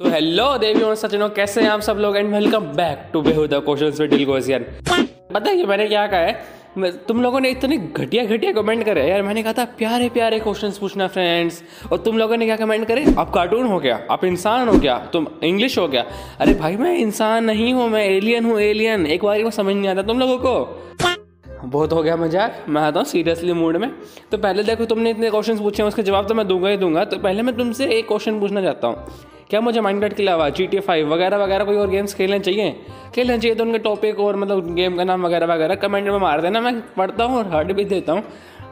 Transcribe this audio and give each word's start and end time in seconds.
तो 0.00 0.08
हेलो 0.10 0.46
देवी 0.58 0.80
और 0.82 0.94
सचिनो, 0.94 1.28
कैसे 1.28 1.62
हैं 1.62 1.68
आप 1.70 1.80
सब 1.80 1.96
लोग? 1.96 2.16
एंड 2.16 2.32
वेलकम 2.34 2.64
बैक 2.76 3.02
टू 3.12 3.20
बेहुदा 3.22 3.58
क्वेश्चंस 3.58 4.00
विद 4.00 4.10
दिल 4.10 4.24
गोसियन 4.26 4.64
पता 5.32 5.52
मैंने 5.66 5.86
क्या 5.88 6.06
कहा 6.06 6.20
है? 6.20 6.92
तुम 7.08 7.20
लोगों 7.22 7.40
ने 7.40 7.50
इतने 7.50 7.76
घटिया 7.76 8.24
घटिया 8.24 8.52
कमेंट 8.52 8.84
करे 8.84 9.06
यार, 9.08 9.22
मैंने 9.22 9.42
कहा 9.42 9.52
था 9.52 9.64
प्यारे 9.78 10.08
प्यारे 10.08 10.38
क्वेश्चंस 10.40 10.78
पूछना 10.78 11.06
फ्रेंड्स 11.08 11.62
और 11.92 11.98
तुम 11.98 12.18
लोगों 12.18 12.36
ने 12.36 12.46
क्या 12.46 12.56
कमेंट 12.56 12.86
करे? 12.88 13.04
आप 13.18 13.30
कार्टून 13.34 13.66
हो 13.66 13.78
गया 13.80 14.00
आप 14.10 14.24
इंसान 14.24 14.68
हो 14.68 14.78
गया 14.78 14.98
तुम 15.12 15.26
इंग्लिश 15.44 15.78
हो 15.78 15.86
गया 15.88 16.04
अरे 16.40 16.54
भाई, 16.54 16.76
मैं 16.76 16.96
इंसान 16.96 17.44
नहीं 17.44 17.72
हूँ, 17.74 17.88
मैं 17.88 18.04
एलियन 18.06 18.44
हूँ 18.44 18.58
एलियन 18.60 19.06
एक 19.06 19.24
बार 19.24 19.42
को 19.42 19.50
समझ 19.52 19.74
नहीं 19.74 19.88
आता 19.88 20.02
तुम 20.02 20.20
लोगों 20.20 20.38
को। 20.38 21.66
बहुत 21.66 21.92
हो 21.92 22.02
गया 22.02 22.16
मज़ाक, 22.16 22.64
मैं 22.68 22.82
आता 22.82 23.00
हूँ 23.00 23.06
सीरियसली 23.06 23.52
मूड 23.52 23.76
में। 23.76 23.90
तो 24.30 24.38
पहले 24.38 24.62
देखो, 24.62 24.84
तुमने 24.86 25.10
इतने 25.10 25.30
क्वेश्चंस 25.30 25.60
पूछे 25.60 25.82
हैं, 25.82 25.88
उसके 25.88 26.02
जवाब 26.02 26.28
तो 26.28 26.34
मैं 26.34 26.46
दूँगा 26.48 26.68
ही 26.68 26.76
दूँगा। 26.76 27.04
तो 27.04 27.18
पहले 27.18 27.42
मैं 27.42 27.56
तुमसे 27.56 27.86
एक 27.88 28.08
क्वेश्चन 28.08 28.40
पूछना 28.40 28.62
चाहता 28.62 28.88
हूँ। 28.88 29.32
क्या 29.50 29.60
मुझे 29.60 29.80
माइंड 29.80 30.12
के 30.14 30.22
अलावा 30.22 30.48
जी 30.48 30.66
टी 30.66 30.80
फाइव 30.80 31.12
वगैरह 31.14 31.36
वगैरह 31.36 31.64
कोई 31.64 31.76
और 31.76 31.88
गेम्स 31.88 32.14
खेलने 32.14 32.38
चाहिए? 32.38 32.70
खेलने 33.14 33.38
चाहिए 33.38 33.54
तो 33.54 33.64
उनके 33.64 33.78
टॉपिक 33.78 34.20
और 34.20 34.36
मतलब 34.36 34.74
गेम 34.74 34.96
का 34.96 35.04
नाम 35.04 35.26
वगैरह 35.26 35.46
वगैरह 35.46 35.74
कमेंट 35.74 36.08
में 36.08 36.18
मार 36.18 36.40
देना। 36.40 36.60
मैं 36.60 36.80
पढ़ता 36.96 37.24
हूँ 37.24 37.38
और 37.38 37.52
हर्ट 37.52 37.72
भी 37.72 37.84
देता 37.84 38.12
हूँ। 38.12 38.22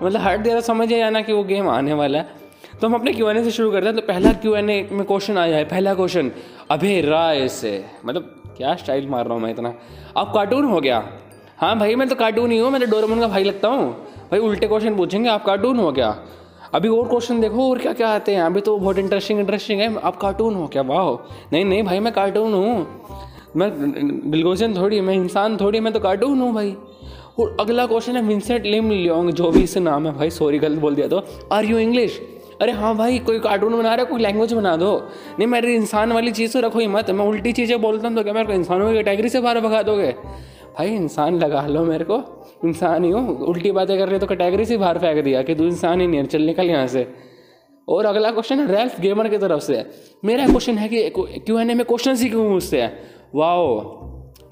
मतलब 0.03 0.21
हर्ट 0.21 0.41
दे 0.41 0.51
रहा 0.51 0.61
समझ 0.61 0.93
आना 0.93 1.21
कि 1.23 1.33
वो 1.33 1.43
गेम 1.45 1.69
आने 1.69 1.93
वाला 1.93 2.19
है। 2.19 2.41
तो 2.81 2.87
हम 2.87 2.95
अपने 2.95 3.13
क्यू 3.13 3.29
एन 3.29 3.37
ए 3.37 3.45
से 3.45 3.51
शुरू 3.51 3.71
करते 3.71 3.87
हैं। 3.87 3.97
तो 3.97 4.03
पहला 4.03 4.33
क्यू 4.33 4.55
एन 4.55 4.71
ए 4.71 4.89
में 4.93 5.05
क्वेश्चन 5.07 5.39
आया 5.39 5.57
है। 5.57 5.65
पहला 5.65 5.95
क्वेश्चन 5.95 6.31
अभय 6.71 7.01
राय 7.01 7.49
से। 7.49 7.85
मतलब 8.05 8.35
क्या 8.57 8.75
स्टाइल 8.77 9.09
मार 9.09 9.25
रहा 9.25 9.35
हूँ 9.35 9.43
मैं 9.43 9.51
इतना? 9.51 9.75
अब 10.17 10.33
कार्टून 10.35 10.65
हो 10.65 10.81
गया? 10.81 11.03
हाँ 11.59 11.79
भाई, 11.79 11.95
मैं 11.95 12.09
तो 12.09 12.15
कार्टून 12.15 12.51
ही 12.51 12.59
हूँ। 12.59 12.71
मैं 12.71 12.81
तो 12.81 12.91
डोरेमोन 12.91 13.21
का 13.21 13.29
भाई 13.29 13.45
लगता 13.45 13.69
हूँ। 13.69 13.91
भाई 14.31 14.41
उल्टे 14.41 14.67
क्वेश्चन 14.67 14.97
पूछेंगे, 14.97 15.29
आप 15.29 15.45
कार्टून 15.45 15.79
हो 15.79 15.93
क्या 15.93 16.11
अभी 16.73 16.89
और 16.89 17.09
क्वेश्चन 17.09 17.41
देखो, 17.41 17.69
और 17.71 17.79
क्या 17.79 17.93
क्या 17.93 18.09
आते 18.09 18.35
हैं? 18.35 18.43
अभी 18.43 18.61
तो 18.61 18.77
बहुत 18.79 18.99
इंटरेस्टिंग 18.99 19.41
इंटरेस्टिंग 19.41 19.81
है। 19.81 19.95
आप 20.01 20.17
कार्टून 20.17 20.55
हो 20.55 20.67
क्या? 20.67 20.83
वाह 20.83 21.11
नहीं 21.53 21.65
नहीं 21.65 21.83
भाई, 21.83 21.99
मैं 22.01 22.13
कार्टून 22.13 22.55
हूँ। 22.55 22.87
मैं 23.57 24.31
बिलगोजन 24.31 24.77
थोड़ी, 24.77 25.01
मैं 25.01 25.15
इंसान 25.15 25.57
थोड़ी, 25.57 25.81
मैं 25.81 25.93
तो 25.93 26.01
कार्टून 26.01 26.41
हूँ 26.41 26.53
भाई। 26.55 26.75
और 27.41 27.57
अगला 27.61 27.87
क्वेश्चन 27.87 28.17
है 28.17 28.23
विंसेंट 28.23 28.65
लिम 28.65 28.91
लियोंग 28.91 29.31
जो 29.31 29.51
भी 29.51 29.61
इससे 29.61 29.81
नाम 29.81 30.07
है 30.07 30.13
भाई 30.13 30.31
सॉरी 30.31 30.59
गलत 30.59 30.79
बोल 30.79 30.95
दिया 30.95 31.09
तो। 31.09 31.23
आर 31.53 31.65
यू 31.65 31.79
इंग्लिश 31.79 32.21
अरे 32.63 32.73
हाँ 32.73 32.95
भाई, 32.97 33.19
कोई 33.19 33.39
कार्टून 33.41 33.73
बना 33.73 33.95
रहा 33.95 34.05
है, 34.05 34.11
कोई 34.11 34.21
लैंग्वेज 34.23 34.53
बना 34.53 34.77
दो। 34.77 34.91
नहीं, 35.39 35.47
मेरी 35.49 35.75
इंसान 35.75 36.13
वाली 36.13 36.33
चीज़ 36.33 36.53
तो 36.53 36.61
रखो 36.61 36.79
ही 36.79 36.87
मत। 36.87 37.11
मैं 37.11 37.25
उल्टी 37.25 37.53
चीज़ें 37.53 37.81
बोलता 37.81 38.09
हूँ 38.09 38.17
तो 38.17 38.23
क्या 38.23 38.33
मेरे 38.33 38.47
को 38.47 38.53
इंसानों 38.53 38.89
की 38.89 38.95
कैटेगरी 38.95 39.29
से 39.29 39.41
बाहर 39.41 39.61
भगा 39.61 39.83
दोगे? 39.83 40.15
भाई, 40.79 40.89
इंसान 40.89 41.39
लगा 41.39 41.67
लो 41.67 41.85
मेरे 41.85 42.05
को। 42.05 42.17
इंसान 42.65 43.05
ही 43.05 43.11
हो। 43.11 43.21
उल्टी 43.47 43.73
बातें 43.73 43.99
कर 43.99 44.09
रहे 44.09 44.19
तो 44.19 44.27
कैटेगरी 44.27 44.65
से 44.65 44.77
बाहर 44.77 44.99
फेंक 44.99 45.25
दिया 45.25 45.43
कि 45.43 45.55
तू 45.55 45.65
इंसान 45.65 46.01
ही 46.01 46.07
नहीं 46.07 46.21
है। 46.21 46.27
चल 46.27 46.43
निकल 46.43 46.71
यहाँ 46.71 46.87
से। 46.87 47.07
और 47.89 48.07
अगला 48.07 48.31
क्वेश्चन 48.31 48.61
है 48.61 48.67
रेल्फ 48.67 49.01
गेमर 49.01 49.29
की 49.29 49.39
तरफ़ 49.39 49.61
से। 49.61 49.85
मेरा 50.25 50.47
क्वेश्चन 50.47 50.79
है 50.79 50.89
कि 50.89 51.11
क्यू 51.19 51.59
एन 51.59 51.71
ए 51.71 51.75
में 51.75 51.85
क्वेश्चन 51.87 52.17
ही 52.17 52.29
क्यों 52.29 52.49
पूछते 52.49 52.81
हैं? 52.83 52.99
वाओ 53.35 53.81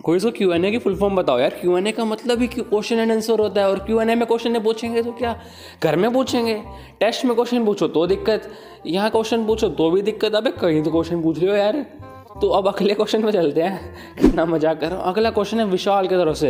कोई 0.04 0.16
इसको 0.16 0.30
क्यू 0.30 0.52
एन 0.52 0.64
ए 0.64 0.70
की 0.70 0.78
फुल 0.78 0.94
फॉर्म 0.96 1.16
बताओ 1.16 1.38
यार। 1.38 1.50
क्यू 1.50 1.76
एन 1.78 1.86
ए 1.86 1.92
का 1.92 2.04
मतलब 2.04 2.40
ही 2.40 2.46
क्वेश्चन 2.48 2.98
एंड 2.98 3.12
आंसर 3.12 3.40
होता 3.40 3.60
है। 3.60 3.68
और 3.70 3.78
क्यू 3.78 4.00
एन 4.00 4.10
ए 4.10 4.14
में 4.14 4.26
क्वेश्चन 4.26 4.52
नहीं 4.52 4.62
पूछेंगे 4.62 5.02
तो 5.02 5.12
क्या? 5.12 5.38
घर 5.82 5.96
में 5.96 6.12
पूछेंगे। 6.12 6.54
टेस्ट 7.00 7.24
में 7.24 7.34
क्वेश्चन 7.34 7.64
पूछो 7.64 7.88
तो 7.88 8.06
दिक्कत। 8.06 8.50
यहाँ 8.86 9.10
क्वेश्चन 9.10 9.46
पूछो 9.46 9.68
तो 9.68 9.90
भी 9.90 10.02
दिक्कत। 10.02 10.34
अबे 10.34 10.50
कहीं 10.50 10.82
तो 10.82 10.90
क्वेश्चन 10.90 11.22
पूछ 11.22 11.42
हो 11.42 11.46
यार। 11.46 11.84
तो 12.30 12.48
अब 12.48 12.66
अगले 12.68 12.94
क्वेश्चन 12.94 13.22
पे 13.22 13.32
चलते 13.32 13.62
हैं। 13.62 14.14
कितना 14.16 14.44
मज़ाक 14.46 14.80
कर 14.80 14.88
रहा 14.88 14.98
हूँ। 14.98 15.12
अगला 15.12 15.30
क्वेश्चन 15.30 15.58
है 15.58 15.64
विशाल 15.66 16.06
की 16.06 16.14
तरफ़ 16.16 16.36
से। 16.36 16.48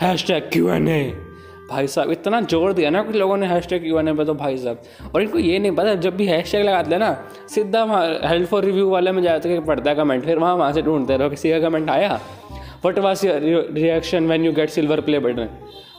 hash 0.00 0.26
tag 0.26 0.48
Q 0.52 0.68
N 0.70 0.88
A 0.88 1.02
भाई 1.70 1.86
साहब, 1.86 2.10
इतना 2.10 2.40
ज़ोर 2.42 2.72
दिया 2.72 2.90
ना 2.90 3.02
कुछ 3.02 3.16
लोगों 3.16 3.36
ने 3.36 3.46
hash 3.46 3.66
tag 3.68 3.82
Q 3.82 3.98
N 3.98 4.08
A 4.08 4.12
पे 4.12 4.24
तो 4.24 4.34
भाई 4.34 4.56
साहब। 4.58 4.82
और 5.14 5.22
इनको 5.22 5.38
ये 5.38 5.58
नहीं 5.58 5.72
पता, 5.72 5.94
जब 5.96 6.16
भी 6.16 6.26
हैश 6.26 6.52
टैग 6.52 6.64
लगाते 6.66 6.90
हैं 6.90 6.98
ना, 6.98 7.12
सीधा 7.48 7.84
वहाँ 7.84 8.06
हेल्प 8.24 8.48
फॉर 8.48 8.64
रिव्यू 8.64 8.88
वाले 8.90 9.12
में 9.12 9.22
जाते 9.22 9.48
हैं, 9.48 9.64
पढ़ता 9.66 9.90
है 9.90 9.96
कमेंट 9.96 10.24
फिर 10.24 10.38
वहाँ 10.38 10.54
वहाँ 10.56 10.72
से 10.72 10.82
ढूंढते 10.82 11.16
रहो, 11.16 11.30
किसी 11.30 11.50
का 11.50 11.60
कमेंट 11.60 11.90
आया? 11.90 12.20
What 12.84 12.98
was 12.98 13.24
reaction 13.24 14.26
when 14.26 14.44
you 14.44 14.52
get 14.52 14.70
silver 14.70 15.00
play 15.00 15.18
button 15.18 15.48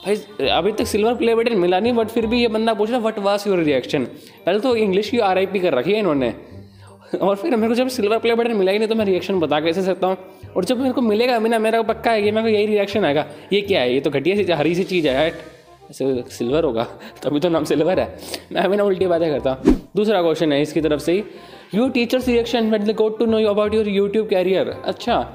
भाई, 0.06 0.16
अभी 0.50 0.72
तक 0.72 0.88
सिल्वर 0.88 1.16
प्ले 1.16 1.36
बटन 1.36 1.58
मिला 1.60 1.80
नहीं 1.80 1.94
बट 1.94 2.08
फिर 2.10 2.26
भी 2.28 2.42
ये 2.42 2.48
बंदा 2.50 2.74
पूछ 2.74 2.90
रहा 2.90 3.00
वट 3.00 3.20
वाज 3.22 3.44
योर 3.48 3.60
रिएक्शन 3.60 4.06
पहले 4.46 4.60
तो 4.60 4.76
इंग्लिश 4.78 5.10
की 5.10 5.20
आर 5.22 5.38
आई 5.38 5.46
पी 5.46 5.60
कर 5.60 5.74
रखी 5.74 5.92
है 5.92 6.00
इन्होंने। 6.00 6.34
और 7.14 7.36
फिर 7.36 7.56
मेरे 7.56 7.68
को 7.68 7.76
जब 7.76 7.88
सिल्वर 7.90 8.18
प्ले 8.20 8.36
बटन 8.36 8.56
मिला 8.58 8.72
ही 8.72 8.80
नहीं 8.80 8.90
तो 8.90 8.96
मैं 8.96 9.06
रिएक्शन 9.06 9.40
बता 9.40 9.60
कैसे 9.60 9.82
सकता 9.84 10.08
हूँ। 10.08 10.18
और 10.56 10.66
जब 10.66 10.80
मेरे 10.80 10.94
को 10.94 11.02
मिलेगा 11.02 11.36
अभी 11.36 11.50
ना, 11.50 11.60
मेरा 11.60 11.82
पक्का 11.84 12.12
है 12.12 12.22
कि 12.22 12.32
मेरे 12.32 12.44
को 12.44 12.50
यही 12.50 12.66
रिएक्शन 12.66 13.06
आएगा। 13.06 13.26
ये 13.54 13.62
क्या 13.62 13.82
है? 13.82 13.94
ये 13.94 14.00
तो 14.00 14.10
घटिया 14.10 14.36
सी 14.36 14.52
हरी 14.52 14.76
सी 14.76 14.84
चीज़ 14.84 15.08
है 15.08 15.28
ऐसे 15.90 16.24
सिल्वर 16.30 16.64
होगा। 16.64 16.84
तभी 17.24 17.40
तो 17.40 17.50
नाम 17.50 17.64
सिल्वर 17.64 18.00
है। 18.00 18.16
मैं 18.52 18.62
अभी 18.62 18.78
ना 18.78 18.84
उल्टी 18.84 19.08
बातें 19.08 19.30
करता 19.32 19.52
हूँ। 19.52 19.76
दूसरा 19.96 20.22
क्वेश्चन 20.22 20.52
है 20.54 20.62
इसकी 20.62 20.82
तरफ़ 20.82 21.02
से 21.02 21.12
ही। 21.12 21.24
Your 21.76 21.90
teachers 21.92 22.28
reaction 22.28 22.72
wait 22.72 22.82
they 22.82 22.94
got 22.94 23.20
to 23.20 23.26
know 23.26 23.40
you 23.40 23.48
about 23.48 23.74
your 23.74 23.88
YouTube 23.90 24.28
career 24.28 24.70
अच्छा 24.86 25.26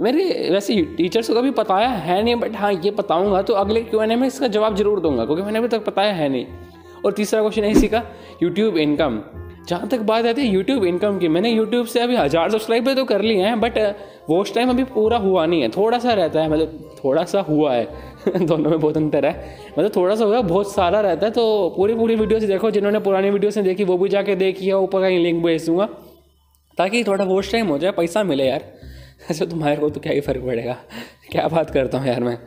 मेरे 0.00 0.24
वैसे 0.52 0.74
टीचर्स 0.96 1.28
को 1.28 1.34
कभी 1.34 1.50
बताया 1.50 1.88
है 1.88 2.22
नहीं 2.22 2.34
बट 2.36 2.56
हाँ 2.56 2.72
ये 2.74 2.90
बताऊँगा 2.90 3.40
तो 3.42 3.54
अगले 3.54 3.82
क्यू 3.82 4.00
एन 4.02 4.18
में 4.18 4.26
इसका 4.26 4.46
जवाब 4.48 4.76
ज़रूर 4.76 5.00
दूँगा, 5.00 5.24
क्योंकि 5.24 5.42
मैंने 5.42 5.58
अभी 5.58 5.68
तक 5.68 5.86
बताया 5.86 6.12
है 6.12 6.28
नहीं। 6.28 6.46
और 7.04 7.12
तीसरा 7.12 7.40
क्वेश्चन 7.40 7.64
है 7.64 7.70
इसी 7.70 7.88
का। 7.88 8.02
यूट्यूब 8.42 8.76
इनकम 8.78 9.20
जहाँ 9.68 9.88
तक 9.88 10.00
बात 10.00 10.26
आती 10.26 10.42
है 10.42 10.48
यूट्यूब 10.48 10.84
इनकम 10.84 11.18
की, 11.18 11.28
मैंने 11.28 11.50
यूट्यूब 11.50 11.86
से 11.86 12.00
अभी 12.00 12.16
हज़ार 12.16 12.50
सब्सक्राइबर 12.50 12.94
तो 12.94 13.04
कर 13.04 13.22
लिए 13.22 13.42
हैं 13.42 13.58
बट 13.60 13.78
वॉच 14.30 14.52
टाइम 14.54 14.70
अभी 14.70 14.84
पूरा 14.86 15.16
हुआ 15.18 15.46
नहीं 15.46 15.62
है। 15.62 15.68
थोड़ा 15.68 15.98
सा 15.98 16.12
रहता 16.12 16.40
है 16.40 16.50
मतलब 16.50 16.98
थोड़ा 17.04 17.24
सा 17.24 17.40
हुआ 17.40 17.72
है। 17.74 17.84
दोनों 18.46 18.70
में 18.70 18.78
बहुत 18.80 18.96
अंतर 18.96 19.26
है। 19.26 19.32
मतलब 19.78 19.90
थोड़ा 19.96 20.14
सा 20.14 20.24
हुआ 20.24 20.40
बहुत 20.42 20.72
सारा 20.72 21.00
रहता 21.00 21.26
है 21.26 21.32
तो 21.32 21.74
पूरी 21.76 21.94
पूरी 21.94 22.16
वीडियो 22.16 22.40
से 22.40 22.46
देखो, 22.46 22.70
जिन्होंने 22.70 22.98
पुरानी 23.00 23.30
वीडियो 23.30 23.50
से 23.50 23.62
देखी, 23.62 23.84
वो 23.84 23.98
भी 23.98 24.08
जाके 24.08 24.34
देखी 24.36 24.66
है 24.66 24.76
ऊपर 24.76 25.04
ही 25.04 25.18
लिंक 25.18 25.42
भेज 25.44 25.66
दूँगा 25.66 25.88
ताकि 26.78 27.02
थोड़ा 27.04 27.24
वॉच 27.24 27.52
टाइम 27.52 27.66
हो 27.66 27.78
जाए, 27.78 27.92
पैसा 27.92 28.22
मिले 28.24 28.48
यार। 28.48 28.64
ऐसे 29.30 29.46
तुम्हारे 29.52 29.76
को 29.76 29.88
तो 29.90 30.00
क्या 30.00 30.12
ही 30.12 30.20
फ़र्क 30.20 30.44
पड़ेगा? 30.46 30.76
क्या 31.30 31.48
बात 31.48 31.70
करता 31.70 31.98
हूँ 31.98 32.08
यार 32.08 32.24
मैं। 32.24 32.38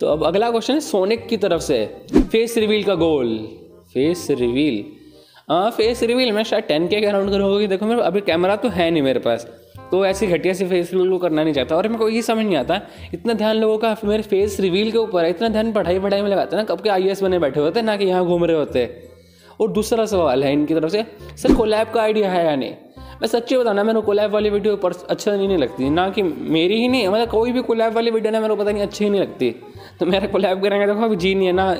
तो 0.00 0.06
अब 0.06 0.24
अगला 0.24 0.50
क्वेश्चन 0.50 0.74
है 0.74 0.80
सोनिक 0.80 1.26
की 1.28 1.36
तरफ़ 1.36 1.62
से। 1.62 1.84
फेस 2.12 2.56
रिवील 2.58 2.84
का 2.84 2.94
गोल 2.96 3.36
फेस 3.94 4.26
रिवील 4.30 4.84
हाँ 5.48 5.70
फेस 5.70 6.02
रिवील 6.02 6.30
मैं 6.32 6.42
शायद 6.42 6.64
टेन 6.64 6.86
के 6.88 6.96
अराउंड 7.06 7.30
करूँगा 7.30 7.58
कि 7.58 7.66
देखो 7.66 7.86
मेरे 7.86 8.02
अभी 8.02 8.20
कैमरा 8.20 8.54
तो 8.56 8.68
है 8.68 8.90
नहीं 8.90 9.02
मेरे 9.02 9.20
पास। 9.20 9.46
तो 9.90 10.04
ऐसी 10.06 10.26
घटिया 10.26 10.54
सी 10.54 10.66
फेस 10.68 10.90
रिवील 10.92 11.10
को 11.10 11.18
करना 11.18 11.42
नहीं 11.42 11.54
चाहता। 11.54 11.76
और 11.76 11.88
मेरे 11.88 11.98
को 11.98 12.08
ये 12.08 12.22
समझ 12.22 12.44
नहीं 12.46 12.56
आता, 12.56 12.80
इतना 13.14 13.32
ध्यान 13.32 13.56
लोगों 13.56 13.76
का 13.78 13.94
मेरे 14.04 14.22
फेस 14.22 14.58
रिवील 14.60 14.90
के 14.92 14.98
ऊपर 14.98 15.24
है, 15.24 15.30
इतना 15.30 15.48
ध्यान 15.48 15.72
पढ़ाई 15.72 15.98
पढ़ाई 15.98 16.22
में 16.22 16.28
लगाते 16.28 16.56
हैं 16.56 16.62
ना, 16.62 16.74
कब 16.74 16.80
के 16.80 16.90
आई 16.90 17.12
बने 17.22 17.38
बैठे 17.38 17.60
होते 17.60 17.78
हैं, 17.78 17.86
ना 17.86 17.96
कि 17.96 18.04
यहाँ 18.04 18.24
घूम 18.26 18.44
रहे 18.44 18.56
होते 18.56 18.88
और 19.60 19.70
दूसरा 19.72 20.06
सवाल 20.06 20.44
है 20.44 20.52
इनकी 20.52 20.74
तरफ़ 20.74 20.92
से, 20.92 21.04
सर 21.36 21.54
कोलैब 21.54 21.90
का 21.90 22.02
आइडिया 22.02 22.30
है 22.30 22.44
या 22.46 22.56
नहीं? 22.56 22.74
मैं 23.22 23.28
सच्ची 23.28 23.56
बताना 23.56 23.82
मेरे 23.84 24.00
को 24.00 24.06
कोलैब 24.06 24.30
वाली 24.30 24.50
वीडियो 24.50 24.76
पर 24.76 24.92
अच्छा 25.10 25.32
नहीं, 25.32 25.48
नहीं 25.48 25.58
लगती। 25.58 25.90
ना 25.90 26.08
कि 26.10 26.22
मेरी 26.22 26.80
ही 26.80 26.88
नहीं 26.88 27.08
मतलब 27.08 27.28
कोई 27.30 27.52
भी 27.52 27.62
कोलैब 27.62 27.94
वाली 27.94 28.10
वीडियो 28.10 28.32
ना 28.32 28.40
मेरे 28.40 28.54
को 28.54 28.62
पता 28.62 28.72
नहीं 28.72 28.82
अच्छी 28.82 29.04
ही 29.04 29.10
नहीं 29.10 29.20
लगती। 29.20 29.50
तो 30.00 30.06
मेरा 30.06 30.26
कोलैब 30.28 30.62
करेंगे 30.62 30.86
देखो 30.86 31.04
अभी 31.04 31.16
जी 31.16 31.34
नहीं 31.34 31.46
है 31.46 31.52
ना 31.52 31.74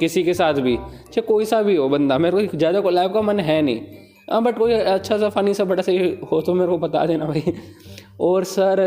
किसी 0.00 0.22
के 0.22 0.34
साथ 0.34 0.54
भी। 0.60 0.76
चाहे 0.76 1.20
कोई 1.22 1.44
सा 1.44 1.62
भी 1.62 1.76
हो 1.76 1.88
बंदा 1.88 2.18
मेरे 2.18 2.46
को 2.46 2.56
ज़्यादा 2.56 2.80
कोलैब 2.80 3.12
का 3.14 3.22
मन 3.22 3.40
है 3.40 3.60
नहीं। 3.62 3.80
हाँ 4.30 4.42
बट 4.42 4.58
कोई 4.58 4.72
अच्छा 4.72 5.18
सा 5.18 5.28
फनी 5.28 5.54
सा 5.54 5.64
बड़ा 5.64 5.82
सा 5.82 5.92
हो 6.32 6.40
तो 6.40 6.54
मेरे 6.54 6.70
को 6.70 6.78
बता 6.78 7.04
देना 7.06 7.26
भाई। 7.26 7.54
और 8.20 8.44
सर 8.44 8.80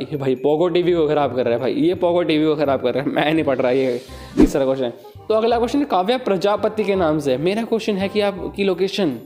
ये 0.00 0.16
भाई 0.16 0.34
पोगो 0.36 0.68
टीवी 0.68 0.92
को 0.92 1.06
ख़राब 1.08 1.34
कर 1.36 1.44
रहा 1.44 1.54
है 1.54 1.60
भाई। 1.60 1.74
ये 1.74 1.94
पोगो 1.96 2.22
टीवी 2.22 2.46
को 2.46 2.54
ख़राब 2.56 2.82
कर 2.82 2.94
रहा 2.94 3.04
है। 3.04 3.10
मैं 3.10 3.32
नहीं 3.32 3.44
पढ़ 3.44 3.58
रहा 3.58 3.70
ये 3.72 4.00
तीसरा 4.36 4.64
क्वेश्चन 4.64 4.92
तो 5.28 5.34
अगला 5.34 5.58
क्वेश्चन 5.58 5.84
काव्या 5.86 6.16
प्रजापति 6.20 6.84
के 6.84 6.94
नाम 6.96 7.18
से। 7.18 7.36
मेरा 7.38 7.62
क्वेश्चन 7.64 7.96
है 7.96 8.08
कि 8.08 8.20
आपकी 8.22 8.64
लोकेशन 8.64 9.18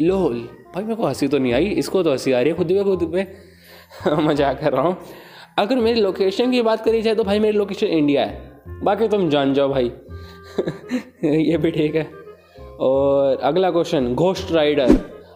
लोल। 0.00 0.38
भाई, 0.74 0.82
मेरे 0.84 0.94
को 0.94 1.06
हँसी 1.06 1.28
तो 1.28 1.38
नहीं 1.38 1.52
आई। 1.52 1.66
इसको 1.66 2.02
तो 2.02 2.10
हँसी 2.10 2.32
आ 2.32 2.40
रही 2.40 2.50
है 2.50 2.56
खुद 2.56 2.68
पे 2.68 2.84
खुद 2.84 3.10
पे। 3.12 3.26
मज़ाक 4.22 4.60
कर 4.60 4.72
रहा 4.72 4.82
हूँ। 4.82 4.96
अगर 5.58 5.76
मेरी 5.76 6.00
लोकेशन 6.00 6.50
की 6.50 6.62
बात 6.62 6.84
करी 6.84 7.02
जाए 7.02 7.14
तो 7.14 7.24
भाई, 7.24 7.38
मेरी 7.38 7.58
लोकेशन 7.58 7.86
इंडिया 7.86 8.24
है। 8.24 8.50
बाकी 8.84 9.08
तुम 9.08 9.28
जान 9.30 9.54
जाओ 9.54 9.68
भाई। 9.68 9.84
ये 11.24 11.56
भी 11.56 11.70
ठीक 11.70 11.94
है। 11.94 12.08
और 12.80 13.40
अगला 13.42 13.70
question 13.70 14.14
Ghost 14.14 14.52
Rider 14.52 14.90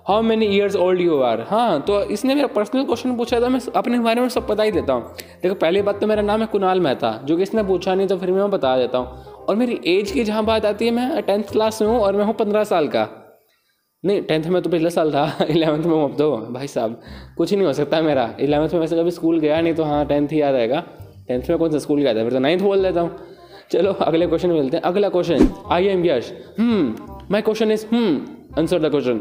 how 0.09 0.23
many 0.23 0.47
years 0.47 0.77
old 0.77 1.01
you 1.01 1.21
are 1.23 1.41
हाँ 1.41 1.81
तो 1.81 2.03
इसने 2.03 2.35
मेरा 2.35 2.47
पर्सनल 2.47 2.85
क्वेश्चन 2.85 3.17
पूछा 3.17 3.41
था। 3.41 3.49
मैं 3.49 3.61
अपने 3.77 3.99
बारे 3.99 4.21
में 4.21 4.29
सब 4.29 4.47
बता 4.47 4.63
ही 4.63 4.71
देता 4.71 4.93
हूँ। 4.93 5.15
देखो, 5.43 5.55
पहली 5.55 5.83
बात 5.83 6.01
तो 6.01 6.07
मेरा 6.07 6.23
नाम 6.23 6.41
है 6.41 6.47
कुणाल 6.47 6.81
मेहता। 6.81 7.21
जो 7.25 7.37
कि 7.37 7.43
इसने 7.43 7.63
पूछा 7.63 7.95
नहीं 7.95 8.07
तो 8.07 8.17
फिर 8.17 8.33
मैं 8.33 8.51
बता 8.51 8.77
देता 8.77 8.99
हूँ। 8.99 9.25
और 9.49 9.57
मेरी 9.57 9.81
एज 9.87 10.11
की 10.11 10.25
जहाँ 10.25 10.45
बात 10.45 10.67
आती 10.67 10.85
है, 10.85 10.91
मैं 10.91 11.23
टेंथ 11.23 11.43
क्लास 11.43 11.83
में 11.83 11.89
हूँ 11.89 11.99
और 11.99 12.17
मैं 12.17 12.25
हूँ 12.25 12.35
पंद्रह 12.35 12.65
साल 12.65 12.89
का। 12.89 13.24
नहीं 14.05 14.23
टेंथ 14.23 14.45
में 14.45 14.61
तो 14.63 14.71
पिछले 14.71 14.91
साल 14.91 15.11
था 15.13 15.45
इलेवंथ 15.51 15.85
में 15.85 16.03
अब 16.05 16.17
तो 16.19 16.37
भाई 16.53 16.67
साहब। 16.67 17.01
कुछ 17.37 17.51
ही 17.51 17.57
नहीं 17.57 17.67
हो 17.67 17.73
सकता 17.73 18.01
मेरा। 18.03 18.35
इलेवंथ 18.41 18.73
में 18.75 18.81
वैसे 18.81 18.97
कभी 18.97 19.11
स्कूल 19.11 19.39
गया 19.41 19.61
नहीं 19.61 19.75
तो 19.75 19.85
हाँ 19.85 20.05
टेंथ 20.07 20.29
ही 20.29 20.41
याद 20.41 20.55
आएगा। 20.55 20.81
टेंथ 21.29 21.43
में 21.51 21.59
कौन 21.59 21.71
सा 21.71 21.79
स्कूल 21.79 22.01
गया 22.01 22.15
था? 22.15 22.23
फिर 22.25 22.33
तो 22.33 22.39
नाइन्थ 22.39 22.63
बोल 22.63 22.83
देता 22.83 23.01
हूँ। 23.01 23.17
चलो, 23.73 23.93
अगले 23.93 24.27
क्वेश्चन 24.27 24.51
मिलते 24.51 24.77
हैं। 24.77 24.85
अगला 24.85 25.09
question 25.09 25.49
I 25.73 25.87
am 25.87 26.05
Yash 26.07 26.33
my 27.31 27.43
question 27.43 27.73
is 27.73 27.87
hmm 27.93 28.59
answer 28.59 28.79
the 28.79 28.91
question 28.91 29.21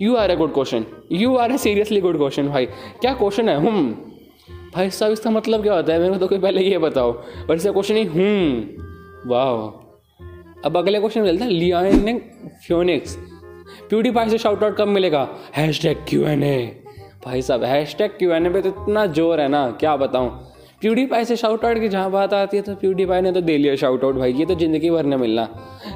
you 0.00 0.14
are 0.16 0.30
a 0.30 0.36
good 0.36 0.52
question 0.54 0.84
you 1.12 1.34
are 1.36 1.52
a 1.52 1.56
seriously 1.58 2.00
good 2.00 2.16
question 2.16 2.48
भाई। 2.48 2.66
क्या 3.00 3.12
क्वेश्चन 3.14 3.48
है? 3.48 3.56
हम्म 3.56 3.90
भाई 4.74 4.90
साहब, 4.90 5.12
इसका 5.12 5.30
मतलब 5.30 5.62
क्या 5.62 5.74
होता 5.74 5.92
है? 5.92 5.98
मेरे 5.98 6.12
को 6.12 6.18
तो 6.18 6.26
कोई 6.28 6.38
पहले 6.38 6.62
ये 6.62 6.78
बताओ। 6.78 7.12
और 7.12 7.54
इसका 7.56 7.72
क्वेश्चन 7.72 7.96
ही 7.96 8.04
हम्म 8.04 9.30
वाह 9.30 10.66
अब 10.66 10.76
अगले 10.76 10.98
क्वेश्चन 11.00 11.20
मिलता 11.22 11.44
है। 11.44 11.50
लियानिक 11.50 12.22
फ्योनिक्स 12.66 13.16
प्यूडीफाई 13.88 14.30
से 14.30 14.38
शाउट 14.38 14.62
आउट 14.64 14.76
कब 14.76 14.88
मिलेगा? 14.88 15.28
Hash 15.56 15.82
tag 15.82 16.04
Q 16.08 16.24
N 16.26 16.42
A 16.42 16.56
भाई 17.26 17.42
साहब 17.42 17.64
hash 17.64 17.94
tag 17.98 18.10
Q 18.18 18.30
N 18.32 18.46
A 18.46 18.50
पे 18.50 18.62
तो 18.62 18.68
इतना 18.68 19.04
ज़ोर 19.08 19.40
है 19.40 19.48
ना 19.48 19.70
क्या 19.80 19.96
बताऊँ? 19.96 20.30
प्यूडी 20.80 21.04
पाई 21.06 21.24
से 21.24 21.36
शाउट 21.36 21.64
आउट 21.64 21.78
की 21.80 21.88
जहाँ 21.88 22.10
बात 22.10 22.34
आती 22.34 22.56
है 22.56 22.62
तो 22.62 22.74
प्यूडी 22.76 23.06
पाई 23.06 23.20
ने 23.20 23.32
तो 23.32 23.40
दे 23.40 23.56
लिया 23.58 23.74
शाउट 23.76 24.04
आउट 24.04 24.16
भाई 24.16 24.32
ये 24.32 24.44
तो 24.46 24.54
ज़िंदगी 24.54 24.90
भर 24.90 25.04
नहीं 25.04 25.20
मिलना। 25.20 25.42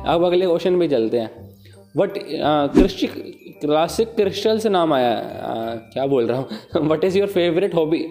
अब 0.06 0.24
अगले 0.24 0.46
क्वेश्चन 0.46 0.78
भी 0.78 0.88
चलते 0.88 1.18
हैं। 1.18 1.30
वट 1.96 2.14
क्रिस्टी 2.74 3.06
क्लासिक 3.60 4.14
क्रिस्टल 4.16 4.58
से 4.58 4.68
नाम 4.68 4.92
आया 4.92 5.10
आ, 5.10 5.74
क्या 5.92 6.06
बोल 6.06 6.26
रहा 6.26 6.38
हूँ? 6.38 6.88
What 6.88 7.04
is 7.04 7.18
your 7.18 7.28
favourite 7.28 7.74
hobby 7.74 8.04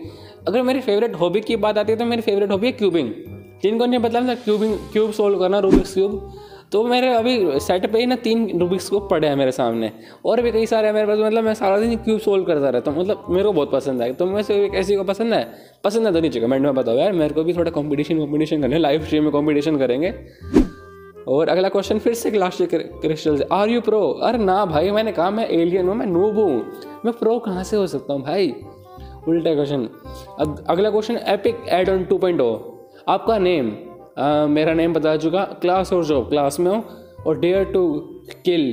अगर 0.47 0.61
मेरी 0.61 0.79
फेवरेट 0.81 1.15
हॉबी 1.15 1.41
की 1.41 1.55
बात 1.57 1.77
आती 1.77 1.91
है 1.91 1.97
तो 1.97 2.05
मेरी 2.05 2.21
फेवरेट 2.21 2.51
हॉबी 2.51 2.67
है 2.67 2.71
क्यूबिंग 2.73 3.11
जिनको 3.63 3.85
नहीं 3.85 3.99
पता 3.99 4.33
क्यूबिंग 4.35 4.77
क्यूब 4.93 5.11
सोल्व 5.11 5.39
करना 5.39 5.59
रूबिक्स 5.59 5.93
क्यूब 5.93 6.31
तो 6.73 6.83
मेरे 6.83 7.07
अभी 7.13 7.59
सेट 7.59 7.85
पे 7.91 7.99
ही 7.99 8.05
ना 8.05 8.15
तीन 8.23 8.59
रूबिक्स 8.59 8.87
को 8.89 8.99
पड़े 9.07 9.27
हैं 9.27 9.35
मेरे 9.35 9.51
सामने। 9.51 9.91
और 10.25 10.41
भी 10.41 10.51
कई 10.51 10.65
सारे 10.65 10.87
हैं 10.87 10.93
मेरे 10.93 11.07
पास 11.07 11.17
मतलब 11.19 11.43
मैं 11.43 11.53
सारा 11.53 11.77
दिन 11.79 11.95
क्यूब 11.97 12.19
सोल्व 12.19 12.43
करता 12.43 12.69
रहता 12.69 12.91
हूँ। 12.91 12.99
मतलब 12.99 13.25
मेरे 13.29 13.43
को 13.43 13.51
बहुत 13.53 13.71
पसंद 13.71 14.01
है। 14.01 14.13
तो 14.13 14.25
मैं 14.25 14.41
से 14.43 14.67
किसी 14.69 14.95
को 14.95 15.03
पसंद 15.03 15.33
है 15.33 15.43
पसंद 15.83 16.07
है 16.07 16.13
तो 16.13 16.19
नीचे 16.19 16.39
कमेंट 16.39 16.63
में 16.63 16.73
बताओ 16.75 16.95
यार, 16.95 17.11
मेरे 17.13 17.33
को 17.33 17.43
भी 17.43 17.53
थोड़ा 17.53 17.71
कॉम्पिटिशन 17.71 18.19
कॉम्पिटिशन 18.19 18.61
करने 18.61 18.77
लाइव 18.79 19.03
स्ट्रीम 19.03 19.23
में 19.23 19.31
कॉम्पिटिशन 19.31 19.77
करेंगे। 19.77 20.13
और 21.27 21.49
अगला 21.49 21.69
क्वेश्चन 21.69 21.99
फिर 21.99 22.13
से 22.13 22.31
क्लास 22.31 22.57
क्रिस्टल 22.63 23.37
से। 23.37 23.47
आर 23.51 23.69
यू 23.69 23.81
प्रो 23.81 24.01
अरे 24.23 24.37
ना 24.39 24.65
भाई, 24.65 24.91
मैंने 24.91 25.11
कहा 25.11 25.29
मैं 25.31 25.47
एलियन 25.51 25.87
हूँ, 25.87 25.95
मैं 25.95 26.05
नूब 26.07 26.37
हूँ। 26.37 27.01
मैं 27.05 27.13
प्रो 27.13 27.37
कहाँ 27.39 27.63
से 27.63 27.77
हो 27.77 27.87
सकता 27.87 28.13
हूँ 28.13 28.23
भाई? 28.23 28.53
उल्टा 29.27 29.53
क्वेश्चन 29.55 29.87
अगला 30.67 30.89
question 30.89 31.17
epic 31.29 31.65
add 31.69 31.89
on 31.89 32.03
two 32.05 32.17
point 32.17 32.41
O 32.41 32.53
आपका 33.09 33.37
नेम 33.39 33.71
मेरा 34.17 34.73
नेम 34.73 34.93
बता 34.93 35.15
चुका 35.17 35.43
क्लास 35.61 35.93
और 35.93 36.03
जॉब 36.05 36.29
क्लास 36.29 36.59
में 36.59 36.71
हो, 36.71 36.83
और 37.27 37.39
dare 37.39 37.63
to 37.65 37.85
kill 38.45 38.65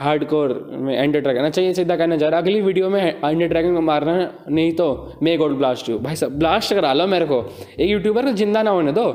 hard 0.00 0.24
core 0.28 0.52
में 0.78 0.94
एंडर 0.94 1.20
ड्रैगन 1.20 1.44
अच्छा 1.44 1.62
ये 1.62 1.72
सीधा 1.74 1.96
कहना 1.96 2.16
चाह 2.16 2.28
रहा 2.30 2.40
अगली 2.40 2.60
वीडियो 2.62 2.88
में 2.90 3.00
एंडर 3.02 3.46
ड्रैगन 3.48 3.74
को 3.74 3.80
मारना 3.82 4.14
नहीं 4.50 4.72
तो 4.74 4.88
मे 5.22 5.36
गोल्ड 5.36 5.56
ब्लास्ट 5.58 5.88
यू 5.88 5.98
भाई 5.98 6.16
सब 6.16 6.38
ब्लास्ट 6.38 6.74
करा 6.74 6.92
लो 6.92 7.06
मेरे 7.06 7.26
को। 7.26 7.38
एक 7.80 7.90
यूट्यूबर 7.90 8.24
को 8.24 8.32
ज़िंदा 8.32 8.62
ना 8.62 8.70
होने 8.70 8.92
दो। 8.92 9.10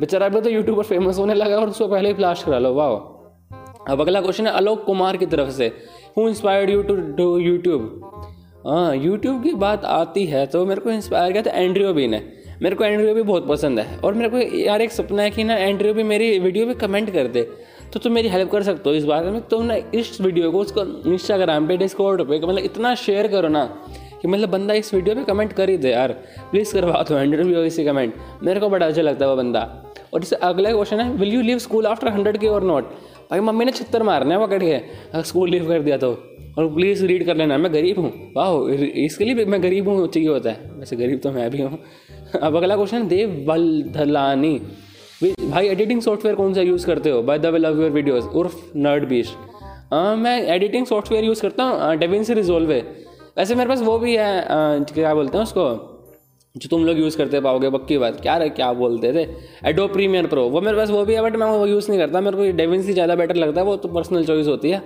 बेचारा 0.00 0.26
अभी 0.26 0.40
तो 0.40 0.50
यूट्यूबर 0.50 0.82
फ़ेमस 0.84 1.18
होने 1.18 1.34
लगा 1.34 1.56
और 1.56 1.68
उसको 1.68 1.88
पहले 1.88 2.08
ही 2.08 2.14
ब्लास्ट 2.14 2.46
करा 2.46 2.58
लो। 2.58 2.72
वाह 2.74 3.92
अब 3.92 4.00
अगला 4.00 4.20
क्वेश्चन 4.20 4.46
है 4.46 4.52
आलोक 4.54 4.84
कुमार 4.84 5.16
की 5.16 5.26
तरफ़ 5.26 5.50
से। 5.52 5.72
Who 6.16 6.28
inspired 6.28 6.70
you 6.70 6.82
to 6.82 6.94
do 7.16 7.38
YouTube 7.38 8.62
हाँ 8.66 8.94
यूट्यूब 8.96 9.42
की 9.42 9.52
बात 9.56 9.84
आती 9.84 10.24
है 10.26 10.46
तो 10.46 10.64
मेरे 10.66 10.80
को 10.80 10.90
इंस्पायर 10.90 11.32
किया 11.32 11.42
था 11.42 11.50
एंड्रियो 11.52 11.92
भी 11.92 12.06
ने। 12.08 12.22
मेरे 12.62 12.76
को 12.76 12.84
एंड्रियो 12.84 13.14
भी 13.14 13.22
बहुत 13.22 13.48
पसंद 13.48 13.78
है। 13.78 13.98
और 13.98 14.14
मेरे 14.14 14.28
को 14.28 14.38
यार 14.58 14.82
एक 14.82 14.92
सपना 14.92 15.22
है 15.22 15.30
कि 15.30 15.44
ना 15.44 15.56
एंड्रियो 15.56 15.94
भी 15.94 16.02
मेरी 16.04 16.38
वीडियो 16.38 16.66
पे 16.66 16.74
कमेंट 16.76 17.12
कर 17.12 17.26
दे। 17.26 17.42
तो 17.92 18.00
तुम 18.00 18.12
मेरी 18.12 18.28
हेल्प 18.28 18.50
कर 18.50 18.62
सकते 18.62 18.90
हो 18.90 18.94
इस 18.96 19.04
बारे 19.04 19.30
में। 19.30 19.40
तुम 19.40 19.64
ना 19.64 19.74
इस 19.94 20.20
वीडियो 20.20 20.50
को 20.50 20.60
उसको 20.60 20.84
इंस्टाग्राम 21.10 21.66
पे 21.68 21.76
डिस्कॉर्ड 21.76 22.22
पे 22.22 22.38
मतलब 22.38 22.58
इतना 22.60 22.94
शेयर 22.96 23.26
करो 23.28 23.48
ना 23.48 23.64
कि 24.22 24.28
मतलब 24.28 24.50
बंदा 24.50 24.74
इस 24.74 24.92
वीडियो 24.94 25.14
पे 25.14 25.24
कमेंट 25.24 25.52
कर 25.52 25.70
ही 25.70 25.76
दे 25.76 25.90
यार। 25.90 26.12
प्लीज़ 26.50 26.72
करवा 26.74 27.02
दो 27.02 27.16
हंड्रेड 27.16 27.46
व्यू 27.46 27.62
इसी 27.62 27.84
कमेंट 27.84 28.14
मेरे 28.42 28.60
को 28.60 28.68
बड़ा 28.68 28.86
अच्छा 28.86 29.02
लगता 29.02 29.24
है 29.24 29.30
वो 29.30 29.36
बंदा। 29.36 29.60
और 30.14 30.22
इससे 30.22 30.36
अगला 30.42 30.72
क्वेश्चन 30.72 31.00
है 31.00 31.10
will 31.12 31.32
you 31.32 31.40
leave 31.42 31.58
school 31.58 31.86
after 31.86 32.08
hundred 32.08 32.38
K 32.38 32.48
और 32.48 32.64
नॉट 32.64 32.90
भाई 33.30 33.40
मम्मी 33.40 33.64
ने 33.64 33.72
छत्तर 33.72 34.02
मारना 34.02 34.38
है 34.38 34.46
कट 34.48 34.62
के। 34.62 35.22
स्कूल 35.22 35.50
लीव 35.50 35.68
कर 35.68 35.82
दिया 35.82 35.96
तो। 35.96 36.12
और 36.58 36.66
प्लीज़ 36.74 37.04
रीड 37.06 37.24
कर 37.26 37.36
लेना, 37.36 37.56
मैं 37.58 37.72
गरीब 37.72 37.98
हूँ। 37.98 38.10
वाह 38.36 38.72
इसके 39.04 39.24
लिए 39.24 39.44
मैं 39.44 39.62
गरीब 39.62 39.88
हूँ 39.88 40.06
चाहिए 40.08 40.28
होता 40.28 40.50
है। 40.50 40.70
वैसे 40.78 40.96
गरीब 40.96 41.20
तो 41.20 41.30
मैं 41.32 41.50
भी 41.50 41.62
हूँ। 41.62 41.78
अब 42.42 42.56
अगला 42.56 42.76
क्वेश्चन 42.76 43.06
देव 43.08 43.30
बलधलानी 43.48 44.58
भाई 45.22 45.66
एडिटिंग 45.68 46.00
सॉफ्टवेयर 46.02 46.36
कौन 46.36 46.54
सा 46.54 46.60
यूज़ 46.60 46.86
करते 46.86 47.10
हो? 47.10 47.20
By 47.22 47.38
the 47.38 47.46
way 47.46 47.58
love 47.58 47.80
your 47.80 47.90
videos 47.90 48.24
उर्फ़ 48.36 48.56
nerd 48.76 49.04
बीस 49.08 49.30
मैं 49.92 50.36
एडिटिंग 50.54 50.86
सॉफ्टवेयर 50.86 51.24
यूज़ 51.24 51.42
करता 51.42 51.64
हूँ 51.64 51.96
डेविन 51.98 52.24
रिजोल्व 52.30 52.72
वैसे 53.38 53.54
मेरे 53.54 53.68
पास 53.68 53.82
वो 53.82 53.98
भी 53.98 54.16
है 54.16 54.46
क्या 54.92 55.14
बोलते 55.14 55.38
हैं 55.38 55.44
उसको? 55.44 55.66
जो 56.54 56.68
तुम 56.70 56.84
लोग 56.86 56.98
यूज़ 56.98 57.16
करते 57.18 57.40
पाओगे, 57.40 57.70
पक्की 57.70 57.98
बात। 57.98 58.20
क्या 58.20 58.36
रहे 58.36 58.48
क्या 58.50 58.72
बोलते 58.72 59.12
थे? 59.12 59.26
एडो 59.68 59.86
प्रीमियर 59.88 60.26
प्रो 60.26 60.42
वो 60.48 60.60
मेरे 60.60 60.76
पास 60.76 60.90
वो 60.90 61.04
भी 61.04 61.14
है 61.14 61.22
बट 61.22 61.36
मैं 61.36 61.46
वो 61.48 61.66
यूज़ 61.66 61.90
नहीं 61.90 62.00
करता। 62.00 62.20
मेरे 62.20 62.36
को 62.36 62.56
डेविन 62.56 62.82
ज़्यादा 62.82 63.14
बेटर 63.16 63.36
लगता 63.36 63.60
है, 63.60 63.66
वो 63.66 63.76
तो 63.76 63.88
पर्सनल 63.88 64.24
चॉइस 64.24 64.46
होती 64.46 64.70
है। 64.70 64.82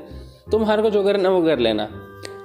तुम 0.53 0.65
हर 0.65 0.83
को 0.83 0.91
जो 0.91 1.03
करना, 1.05 1.29
वो 1.29 1.43
कर 1.43 1.59
लेना। 1.59 1.89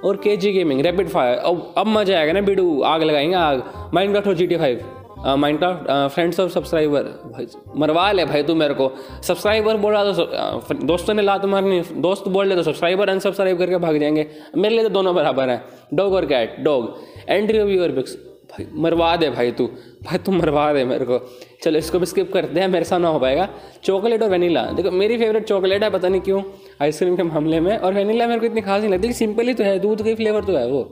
और 0.04 0.16
के 0.16 0.36
जी 0.36 0.52
गेमिंग 0.52 0.80
रैपिड 0.80 1.08
फायर 1.08 1.38
अब 1.38 1.72
अब 1.78 1.86
मज़ा 1.88 2.18
आएगा 2.18 2.32
ना 2.32 2.40
बीडू, 2.42 2.82
आग 2.82 3.02
लगाएँगे 3.02 3.34
आग. 3.36 3.62
माइंड 3.94 4.12
क्राफ्ट 4.12 4.28
और 4.28 4.34
G 4.34 4.46
T 4.46 4.56
five 4.56 4.84
Minecraft 5.58 6.14
friends 6.14 6.40
और 6.40 6.48
सब्सक्राइबर 6.50 7.02
भाई, 7.26 7.46
मरवा 7.76 8.10
ले 8.12 8.24
भाई 8.24 8.42
तू 8.42 8.54
मेरे 8.54 8.74
को. 8.74 8.90
सब्सक्राइबर 9.22 9.76
बोल 9.76 9.92
रहा 9.92 10.12
तो 10.12 10.74
दोस्तों 10.84 11.14
ने 11.14 11.22
ला 11.22 11.36
तुम्हारे 11.38 11.68
नहीं, 11.68 11.82
दोस्त 12.02 12.28
बोल 12.28 12.46
ले 12.46 12.56
तो 12.56 12.62
सब्सक्राइबर 12.62 13.08
अनसब्सक्राइब 13.08 13.58
करके 13.58 13.78
भाग 13.78 13.98
जाएँगे. 13.98 14.26
मेरे 14.56 14.74
लिए 14.74 14.84
तो 14.84 14.90
दोनों 14.90 15.14
बराबर 15.14 15.48
हैं. 15.48 15.62
डॉग 15.94 16.14
और 16.14 16.26
cat 16.26 16.60
dog 16.60 16.94
entry 17.28 17.60
of 17.60 17.68
your 17.68 17.92
picks 17.92 18.16
भाई, 18.50 18.66
मरवा 18.74 19.14
दे 19.16 19.28
भाई 19.30 19.50
तू. 19.52 19.66
भाई, 20.04 20.18
तू 20.18 20.32
मरवा 20.32 20.72
दे 20.72 20.84
मेरे 20.84 21.04
को. 21.04 21.18
चलो, 21.62 21.78
इसको 21.78 21.98
भी 21.98 22.06
स्किप 22.06 22.32
करते 22.32 22.60
हैं, 22.60 22.68
मेरे 22.68 22.84
साथ 22.84 23.00
ना 23.00 23.08
हो 23.08 23.18
पाएगा. 23.18 23.48
चॉकलेट 23.84 24.22
और 24.22 24.28
वेनीला 24.30 24.62
देखो, 24.72 24.90
मेरी 24.92 25.16
फेवरेट 25.18 25.44
चॉकलेट 25.44 25.82
है, 25.82 25.90
पता 25.90 26.08
नहीं 26.08 26.20
क्यों. 26.20 26.42
आइसक्रीम 26.80 27.16
के 27.16 27.22
मामले 27.22 27.60
में 27.60 27.76
और 27.78 27.94
वेनिला 27.94 28.26
मेरे 28.26 28.40
को 28.40 28.46
इतनी 28.46 28.60
खास 28.60 28.80
नहीं 28.82 28.92
लगती 28.92 29.12
सिंपल 29.12 29.48
ही 29.48 29.54
तो 29.54 29.64
है, 29.64 29.78
दूध 29.78 30.02
का 30.02 30.14
फ्लेवर 30.14 30.44
तो 30.44 30.56
है 30.56 30.66
वो। 30.68 30.82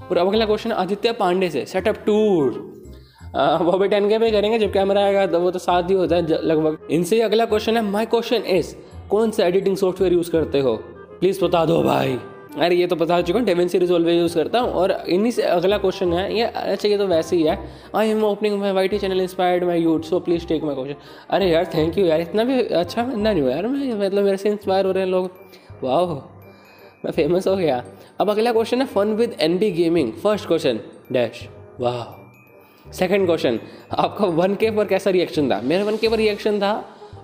और 0.00 0.18
अब 0.18 0.28
अगला 0.28 0.46
क्वेश्चन 0.46 0.72
आदित्य 0.72 1.12
पांडे 1.12 1.50
से 1.50 1.64
सेटअप 1.66 1.96
टूर 2.06 2.66
वो 3.62 3.78
भी 3.78 3.88
टेन 3.88 4.08
के 4.08 4.18
पे 4.18 4.30
करेंगे, 4.30 4.58
जब 4.58 4.72
कैमरा 4.72 5.04
आएगा 5.04 5.26
तो 5.26 5.40
वो 5.40 5.50
तो 5.50 5.58
साथ 5.58 5.90
ही 5.90 5.94
होता 5.94 6.16
है 6.16 6.42
लगभग। 6.44 6.78
इनसे 6.90 7.16
ही 7.16 7.22
अगला 7.22 7.44
क्वेश्चन 7.46 7.76
है 7.76 7.82
माई 7.84 8.06
क्वेश्चन 8.06 8.44
इज़ 8.48 8.74
कौन 9.10 9.30
सा 9.30 9.44
एडिटिंग 9.46 9.76
सॉफ्टवेयर 9.76 10.12
यूज़ 10.12 10.30
करते 10.30 10.60
हो? 10.60 10.74
प्लीज़ 11.20 11.44
बता 11.44 11.64
दो 11.64 11.82
भाई। 11.82 12.18
अरे 12.50 12.76
ये 12.76 12.86
तो 12.86 12.96
बता 12.96 13.20
चुका 13.22 13.38
हूँ 13.38 13.46
डेवन 13.46 13.68
सीरीज़ 13.68 13.92
ऑलवेज 13.92 14.18
यूज़ 14.18 14.34
करता 14.34 14.60
हूँ 14.60 14.70
और 14.72 14.92
इन्हीं 15.08 15.30
से 15.32 15.42
अगला 15.42 15.78
क्वेश्चन 15.78 16.12
है, 16.12 16.38
ये 16.38 16.44
अच्छा 16.44 16.88
ये 16.88 16.96
तो 16.98 17.06
वैसे 17.06 17.36
ही 17.36 17.42
है। 17.42 17.58
I 17.96 18.08
am 18.08 18.22
opening 18.24 18.58
my 18.60 18.72
Y 18.72 18.88
T 18.88 18.98
channel 18.98 19.20
inspired 19.20 19.64
my 19.64 19.80
youth 19.80 20.00
so 20.02 20.20
please 20.20 20.46
take 20.46 20.64
my 20.64 20.74
question 20.74 21.00
अरे 21.30 21.50
यार 21.50 21.70
थैंक 21.74 21.98
यू 21.98 22.04
यार, 22.06 22.20
इतना 22.20 22.44
भी 22.44 22.60
अच्छा 22.60 23.02
बंदा 23.02 23.32
नहीं 23.32 23.42
हुआ 23.42 23.52
यार 23.52 23.66
मैं 23.66 23.92
मतलब 23.94 24.24
मेरे 24.24 24.36
से 24.36 24.48
इंस्पायर 24.48 24.86
हो 24.86 24.92
रहे 24.92 25.02
हैं 25.04 25.10
लोग। 25.10 25.30
वाह 25.82 26.14
मैं 27.04 27.12
फ़ेमस 27.12 27.46
हो 27.48 27.56
गया। 27.56 27.82
अब 28.20 28.30
अगला 28.30 28.52
क्वेश्चन 28.52 28.80
है 28.80 28.86
fun 28.86 29.12
with 29.14 29.36
N 29.40 29.58
B 29.58 29.70
gaming 29.72 30.12
first 30.22 30.46
question 30.46 30.80
dash 31.12 31.46
वाह 31.80 32.92
सेकेंड 32.92 33.26
क्वेश्चन 33.26 33.58
आपका 33.92 34.26
वन 34.26 34.54
के 34.54 34.70
पर 34.70 34.84
कैसा 34.86 35.10
रिएक्शन 35.10 35.50
था? 35.50 35.60
मेरा 35.60 35.84
वन 35.84 35.96
के 35.96 36.08
पर 36.08 36.16
रिएक्शन 36.16 36.58
था, 36.60 36.72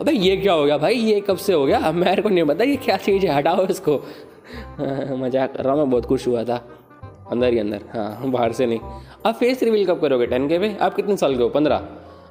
अबे 0.00 0.12
ये 0.12 0.36
क्या 0.36 0.52
हो 0.52 0.64
गया 0.64 0.78
भाई? 0.78 0.94
ये 0.94 1.20
कब 1.20 1.36
से 1.36 1.52
हो 1.52 1.64
गया? 1.66 1.90
मेरे 1.92 2.22
को 2.22 2.28
नहीं 2.28 2.44
पता, 2.44 2.64
ये 2.64 2.76
क्या 2.76 2.96
चीज़ 2.98 3.26
है? 3.26 3.34
हटाओ 3.34 3.66
इसको। 3.66 3.96
मज़ाक 5.16 5.56
कर 5.56 5.64
रहा 5.64 5.72
हूँ, 5.72 5.80
मैं 5.80 5.90
बहुत 5.90 6.04
खुश 6.04 6.26
हुआ 6.26 6.44
था। 6.44 6.68
अंदर 7.30 7.52
ही 7.52 7.58
अंदर 7.58 7.80
हाँ 7.92 8.30
बाहर 8.30 8.52
से 8.52 8.66
नहीं। 8.66 8.80
अब 9.26 9.34
फेस 9.34 9.62
रिवील 9.62 9.86
कब 9.86 10.00
करोगे? 10.00 10.26
टेन 10.26 10.48
के 10.48 10.58
पे? 10.58 10.76
आप 10.80 10.94
कितने 10.94 11.16
साल 11.16 11.36
के 11.36 11.42
हो? 11.42 11.48
पंद्रह। 11.48 11.88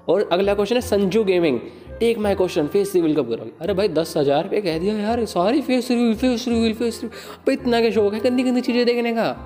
और 0.10 0.30
अगला 0.32 0.54
क्वेश्चन 0.54 0.76
है, 0.76 0.82
Sanju 0.82 1.24
gaming 1.24 1.60
take 2.00 2.18
my 2.18 2.36
question 2.36 2.68
face 2.68 2.96
reveal 2.96 3.16
कब 3.16 3.30
करोगे? 3.30 3.52
अरे 3.62 3.74
भाई, 3.74 3.88
दस 3.88 4.18
हज़ार 4.18 4.44
रुपये 4.44 4.62
कह 4.62 4.80
दिया 4.80 4.98
यार, 4.98 5.26
sorry 5.26 5.62
face 5.62 5.92
reveal 5.92 6.16
face 6.16 6.48
reveal 6.48 6.74
face 6.74 7.02
reveal 7.04 7.18
भाई, 7.48 7.54
इतना 7.54 7.82
क्या 7.82 7.92
शौक 7.92 8.14
है 8.14 8.20
गंदी 8.20 8.44
गंदी 8.44 8.62
चीज़ें 8.62 8.86
देखने 8.86 9.14
का? 9.14 9.38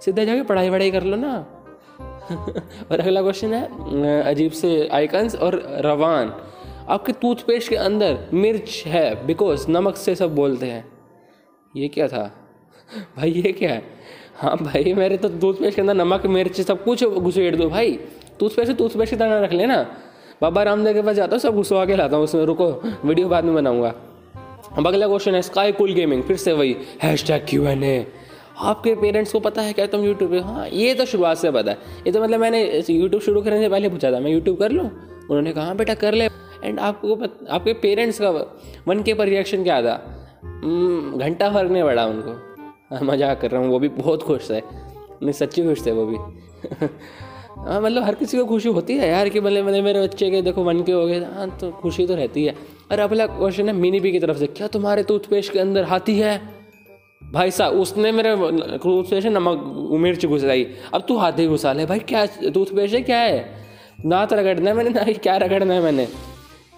सीधा 0.00 0.24
जाके 0.24 0.42
पढ़ाई 0.42 0.70
वढ़ाई 0.70 0.90
कर 0.90 1.02
लो 1.02 1.16
ना। 1.16 1.46
और 2.92 3.00
अगला 3.00 3.22
क्वेश्चन 3.22 3.54
है 3.54 4.22
अजीब 4.22 4.52
से 4.52 4.88
आइकन्स 4.88 5.34
और 5.36 5.80
रवान। 5.84 6.32
आपके 6.88 7.12
टूथपेस्ट 7.12 7.68
के 7.68 7.76
अंदर 7.76 8.18
मिर्च 8.34 8.82
है 8.86 9.26
बिकॉज़ 9.26 9.70
नमक 9.70 9.96
से 9.96 10.14
सब 10.14 10.34
बोलते 10.34 10.66
हैं। 10.66 10.95
ये 11.76 11.88
क्या 11.88 12.08
था? 12.08 12.24
भाई 13.16 13.30
ये 13.30 13.52
क्या 13.52 13.70
है? 13.70 13.82
हाँ 14.36 14.56
भाई, 14.56 14.92
मेरे 14.94 15.16
तो 15.16 15.28
टूथपेस्ट 15.30 15.74
के 15.76 15.80
अंदर 15.82 15.94
नमक, 15.94 16.26
मिर्च, 16.26 16.60
सब 16.60 16.82
कुछ 16.84 17.04
घुसेड़ 17.04 17.54
दो 17.56 17.68
भाई। 17.70 17.98
टूथपेस्ट 18.40 18.76
टूथपेस्ट 18.78 19.12
की 19.12 19.16
तरह 19.16 19.40
रख 19.40 19.52
लेना 19.52 19.82
बाबा 20.42 20.62
रामदेव 20.62 20.94
के 20.94 21.02
पास 21.02 21.16
जाता 21.16 21.32
हूँ, 21.32 21.40
सब 21.40 21.54
घुसवा 21.54 21.84
के 21.86 21.96
लाता 21.96 22.16
हूँ 22.16 22.24
उसमें। 22.24 22.44
रुको 22.44 22.68
वीडियो 23.04 23.28
बाद 23.28 23.44
में 23.44 23.54
बनाऊँगा। 23.54 23.94
अब 24.78 24.86
अगला 24.86 25.06
क्वेश्चन 25.06 25.34
है 25.34 25.42
स्काई 25.42 25.72
कूल 25.72 25.92
गेमिंग 25.94 26.22
फिर 26.22 26.36
से 26.36 26.52
वही 26.52 26.76
hash 27.02 27.26
tag 27.26 27.46
Q 27.48 27.66
N 27.66 27.84
A 27.84 28.06
आपके 28.58 28.94
पेरेंट्स 28.94 29.32
को 29.32 29.40
पता 29.40 29.62
है 29.62 29.72
क्या 29.72 29.86
तुम 29.86 30.04
यूट्यूब 30.04 30.30
पे? 30.30 30.38
हाँ 30.40 30.68
ये 30.68 30.94
तो 30.94 31.04
शुरुआत 31.06 31.36
से 31.36 31.50
पता 31.50 31.70
है। 31.70 31.78
ये 32.06 32.12
तो 32.12 32.22
मतलब 32.22 32.40
मैंने 32.40 32.62
यूट्यूब 32.90 33.22
शुरू 33.22 33.42
करने 33.42 33.60
से 33.60 33.68
पहले 33.68 33.88
पूछा 33.88 34.12
था, 34.12 34.20
मैं 34.20 34.30
यूट्यूब 34.30 34.58
कर 34.58 34.72
लूँ? 34.72 34.86
उन्होंने 34.86 35.52
कहा 35.52 35.64
हाँ 35.64 35.76
बेटा, 35.76 35.94
कर 35.94 36.14
ले। 36.14 36.28
एंड 36.64 36.78
आपको 36.80 37.14
आपके 37.50 37.72
पेरेंट्स 37.74 38.20
का 38.20 38.30
वन 38.86 39.02
के 39.02 39.14
पर 39.14 39.28
रिएक्शन 39.28 39.64
क्या 39.64 39.80
था? 39.82 39.96
घंटा 41.18 41.50
फ़र्क 41.50 41.70
नहीं 41.70 41.82
पड़ा 41.82 42.06
उनको। 42.06 42.30
हाँ, 42.90 43.00
मज़ाक 43.02 43.40
कर 43.40 43.50
रहा 43.50 43.60
हूँ 43.60 43.70
वो 43.70 43.78
भी 43.78 43.88
बहुत 43.90 44.22
खुश 44.22 44.50
थे 44.50 44.58
नहीं 44.58 45.32
सच्ची 45.32 45.64
खुश 45.64 45.86
थे 45.86 45.92
वो 45.92 46.06
भी। 46.06 46.16
हाँ 47.58 47.80
मतलब 47.80 48.04
हर 48.04 48.14
किसी 48.14 48.38
को 48.38 48.44
खुशी 48.44 48.68
होती 48.68 48.96
है 48.96 49.08
यार 49.08 49.28
कि 49.28 49.40
मतलब 49.40 49.66
मतलब 49.66 49.84
मेरे 49.84 50.00
बच्चे 50.02 50.30
के 50.30 50.42
देखो 50.42 50.62
वन 50.64 50.82
के 50.82 50.92
हो 50.92 51.06
गए। 51.06 51.20
हाँ 51.34 51.48
तो 51.58 51.70
खुशी 51.72 52.06
तो 52.06 52.14
रहती 52.14 52.44
है। 52.44 52.54
और 52.92 52.98
अगला 52.98 53.26
क्वेश्चन 53.26 53.68
है 53.68 53.74
मिनी 53.74 54.00
बी 54.00 54.12
की 54.12 54.20
तरफ़ 54.20 54.38
से 54.38 54.46
क्या 54.46 54.66
तुम्हारे 54.66 55.02
टूथपेस्ट 55.02 55.52
के 55.52 55.58
अंदर 55.58 55.84
हाथी 55.84 56.18
है? 56.18 56.40
भाई 57.32 57.50
साहब 57.50 57.72
उसने 57.74 58.12
मेरे 58.12 58.36
टूथपेस्ट 58.78 59.26
नमक 59.28 59.90
मिर्च 60.00 60.26
घुसाई। 60.26 60.66
अब 60.94 61.04
तू 61.08 61.16
हाथी 61.18 61.46
घुसा 61.46 61.72
ले। 61.72 61.86
भाई 61.86 61.98
क्या 61.98 62.24
टूथपेस्ट 62.54 62.94
है? 62.94 63.02
क्या 63.02 63.18
है? 63.18 63.44
दांत 64.06 64.32
रगड़ना 64.32 64.70
है 64.70 64.76
मैंने 64.76 64.90
ना 64.90 65.12
क्या 65.12 65.36
रगड़ना 65.36 65.74
है 65.74 65.82
मैंने। 65.82 66.08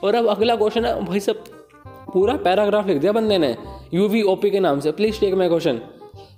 और 0.04 0.14
अब 0.14 0.26
अगला 0.28 0.56
क्वेश्चन 0.56 0.84
है 0.84 1.04
भाई 1.04 1.20
सब 1.20 1.44
पूरा 2.12 2.37
पैराग्राफ 2.38 2.87
लिख 2.87 2.99
दिया 2.99 3.12
बंदे 3.12 3.38
ने 3.38 3.57
यू 3.95 4.09
वी 4.09 4.23
ओ 4.23 4.35
पी 4.37 4.50
के 4.50 4.61
नाम 4.61 4.81
से। 4.81 4.93
प्लीज़ 4.93 5.21
टेक 5.21 5.35
माई 5.35 5.49
क्वेश्चन 5.49 5.81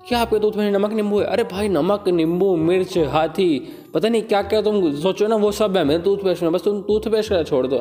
क्या 0.09 0.19
आपके 0.19 0.39
दूध 0.39 0.57
में 0.57 0.71
नमक 0.73 0.93
नींबू 0.93 1.19
है? 1.21 1.25
अरे 1.27 1.45
भाई, 1.45 1.69
नमक, 1.69 2.09
नींबू, 2.09 2.55
मिर्च, 2.59 2.97
हाथी, 3.09 3.49
पता 3.95 4.09
नहीं 4.09 4.23
क्या 4.23 4.43
क्या 4.43 4.61
तुम 4.63 4.93
सोचो 4.97 5.27
ना, 5.27 5.37
वो 5.37 5.51
सब 5.53 5.77
है 5.77 5.85
मेरे 5.85 6.03
टूथपेस्ट 6.03 6.43
में। 6.43 6.53
बस 6.53 6.65
तुम 6.65 6.81
टूथपेस्ट 6.83 7.31
का 7.31 7.43
छोड़ 7.43 7.67
दो। 7.67 7.81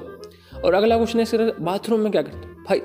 और 0.66 0.74
अगला 0.74 0.98
क्वेश्चन 0.98 1.20
है 1.20 1.52
बाथरूम 1.62 2.00
में 2.00 2.12
क्या 2.12 2.22
करते 2.22 2.48
भाई 2.64 2.80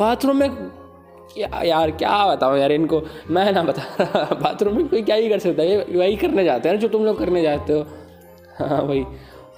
बाथरूम 0.00 0.36
में 0.36 0.50
क्या 0.50 1.62
यार, 1.64 1.90
क्या 1.92 2.26
बताऊँ 2.26 2.58
यार 2.58 2.72
इनको? 2.72 3.02
मैं 3.30 3.52
ना 3.52 3.62
बता 3.62 4.34
बाथरूम 4.34 4.76
में 4.76 4.88
कोई 4.88 5.02
क्या 5.02 5.16
ही 5.16 5.28
कर 5.28 5.38
सकता 5.38 5.62
है? 5.62 5.68
ये 5.70 5.98
वही 5.98 6.16
करने 6.16 6.44
जाते 6.44 6.68
हैं 6.68 6.78
जो 6.78 6.88
तुम 6.88 7.04
लोग 7.04 7.18
करने 7.18 7.42
जाते 7.42 7.72
हो। 7.72 7.86
हाँ 8.58 8.86
भाई 8.86 9.04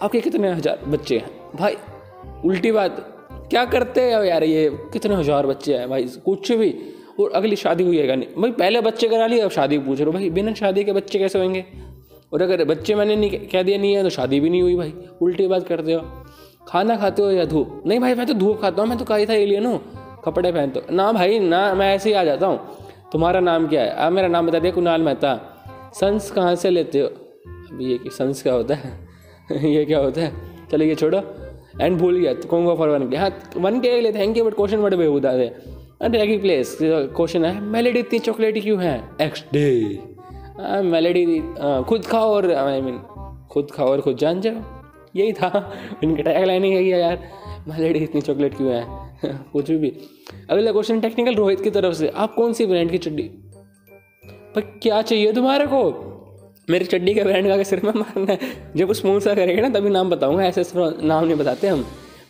आपके 0.03 0.21
कितने 0.21 0.51
हज़ार 0.51 0.79
बच्चे 0.87 1.19
हैं? 1.19 1.31
भाई, 1.57 1.77
उल्टी 2.45 2.73
बात 2.73 3.05
क्या 3.51 3.65
करते 3.65 4.01
हैं? 4.01 4.25
यार 4.25 4.45
ये 4.45 4.79
कितने 4.93 5.15
हज़ार 5.15 5.47
बच्चे 5.47 5.77
हैं 5.77 5.89
भाई, 5.89 6.05
कुछ 6.05 6.53
भी। 6.53 6.75
और 7.21 7.31
अगली 7.31 7.57
शादी 7.57 7.85
हुई 7.85 7.99
है 7.99 8.17
नहीं, 8.17 8.29
भाई 8.39 8.51
पहले 8.51 8.81
बच्चे 8.81 9.09
करा 9.09 9.27
लिए, 9.27 9.41
अब 9.41 9.51
शादी 9.51 9.79
पूछ 9.79 9.99
रहे 9.99 10.07
हो 10.07 10.13
भाई, 10.13 10.31
बिना 10.31 10.55
शादी 10.55 10.85
के 10.85 10.93
बच्चे 10.93 11.19
कैसे 11.19 11.39
होंगे? 11.39 11.65
और 12.33 12.43
अगर 12.43 12.65
बच्चे 12.65 12.95
मैंने 12.95 13.17
नहीं 13.17 13.31
कह 13.31 13.63
दिया 13.63 13.79
नहीं 13.79 13.95
है 13.95 14.03
तो 14.03 14.11
शादी 14.11 14.41
भी 14.41 14.51
नहीं 14.51 14.63
हुई 14.63 14.77
भाई। 14.77 14.95
उल्टी 15.23 15.47
बात 15.47 15.69
करते 15.69 15.93
हो। 15.93 16.03
खाना 16.69 16.97
खाते 16.97 17.23
हो 17.23 17.31
या 17.31 17.45
धूप? 17.45 17.83
नहीं 17.87 18.01
भाई, 18.01 18.15
मैं 18.15 18.27
तो 18.27 18.35
धूप 18.35 18.61
खाता 18.61 18.83
हूँ, 18.83 18.89
मैं 18.89 18.99
तो 18.99 19.05
कही 19.05 19.27
था 19.27 19.33
एलियन 19.33 19.67
हूँ। 19.67 19.81
कपड़े 20.25 20.53
पहनते 20.53 20.81
हो 20.81 20.97
ना 20.97 21.13
भाई, 21.13 21.39
ना, 21.39 21.75
मैं 21.75 21.95
ऐसे 21.95 22.09
ही 22.09 22.15
आ 22.15 22.25
जाता 22.25 22.47
हूँ। 22.47 22.61
तुम्हारा 23.13 23.41
नाम 23.41 23.69
क्या 23.69 23.83
है? 23.83 23.91
आप 23.91 24.13
मेरा 24.13 24.29
नाम 24.29 24.47
बता 24.47 24.59
दिया 24.59 24.73
कुणाल 24.73 25.03
मेहता। 25.03 25.41
सन्स 25.95 26.31
कहाँ 26.31 26.55
से 26.55 26.71
लेते 26.71 27.01
हो? 27.01 27.07
अभी 27.73 27.93
ये 27.93 27.99
कि 27.99 28.11
सन्स 28.11 28.43
क्या 28.43 28.53
होता 28.53 28.75
है? 28.75 29.09
ये 29.65 29.85
क्या 29.85 29.99
होता 29.99 30.21
है? 30.21 30.33
चलिए 30.71 30.95
छोड़ो। 30.95 31.46
एंड 31.81 31.99
भूल 31.99 32.17
गया 32.17 32.35
तो 32.35 32.49
कौन 32.49 32.77
फॉर 32.77 32.89
वन 32.89 33.09
के 33.11 33.17
हाँ 33.17 33.39
वन 33.57 33.81
के 33.81 34.01
लिए 34.01 34.13
थैंक 34.13 34.37
यू 34.37 34.45
बट 34.45 34.55
क्वेश्चन 34.55 34.83
बड़े 34.83 34.97
बेहूदा 34.97 35.39
थे 35.39 35.51
रेगी 36.03 36.39
प्लेस 36.39 36.79
क्वेश्चन 36.83 37.45
है 37.45 37.61
मेलेडी 37.61 37.99
इतनी 37.99 38.19
चॉकलेटी 38.19 38.61
क्यों 38.61 38.83
है? 38.83 39.05
एक्स 39.23 39.45
डे 39.53 39.99
मेलेडी 40.83 41.41
खुद 41.85 42.07
खाओ 42.07 42.31
और 42.31 42.53
आई 42.53 42.81
मीन 42.81 42.99
खुद 43.51 43.71
खाओ 43.71 43.89
और 43.89 44.01
खुद 44.01 44.17
जान 44.17 44.41
जाओ। 44.41 44.63
यही 45.17 45.33
था, 45.33 45.73
इनका 46.05 46.23
टैग 46.23 46.45
लाइन 46.45 46.65
ही 46.65 46.71
है 46.71 46.85
यार। 46.85 47.29
मेलेडी 47.69 47.99
इतनी 47.99 48.21
चॉकलेट 48.21 48.57
क्यों 48.57 48.73
है? 48.73 48.85
कुछ 49.53 49.71
भी। 49.71 49.93
अगला 50.51 50.73
क्वेश्चन 50.73 51.01
टेक्निकल 51.01 51.35
रोहित 51.35 51.61
की 51.61 51.71
तरफ़ 51.71 51.95
से, 51.95 52.09
आप 52.09 52.35
कौन 52.35 52.53
सी 52.53 52.67
ब्रांड 52.67 52.91
की 52.91 52.99
चड्डी? 52.99 53.31
पर 54.55 54.61
क्या 54.61 55.03
चाहिए 55.03 55.33
तुम्हारे 55.33 55.67
को? 55.67 56.13
मेरी 56.69 56.85
चड्डी 56.85 57.15
का 57.15 57.25
ब्रांड 57.25 57.49
का 57.49 57.63
सिर 57.63 57.81
में 57.85 57.93
मारना 57.93 58.33
है। 58.33 58.39
जब 58.77 58.93
स्पॉन्सर 58.93 59.35
करेगा 59.35 59.63
ना, 59.63 59.69
तभी 59.69 59.91
नाम 59.91 60.11
बताऊँगा, 60.11 60.45
ऐसे 60.45 60.63
नाम 61.07 61.25
नहीं 61.25 61.37
बताते 61.37 61.69
हम। 61.69 61.85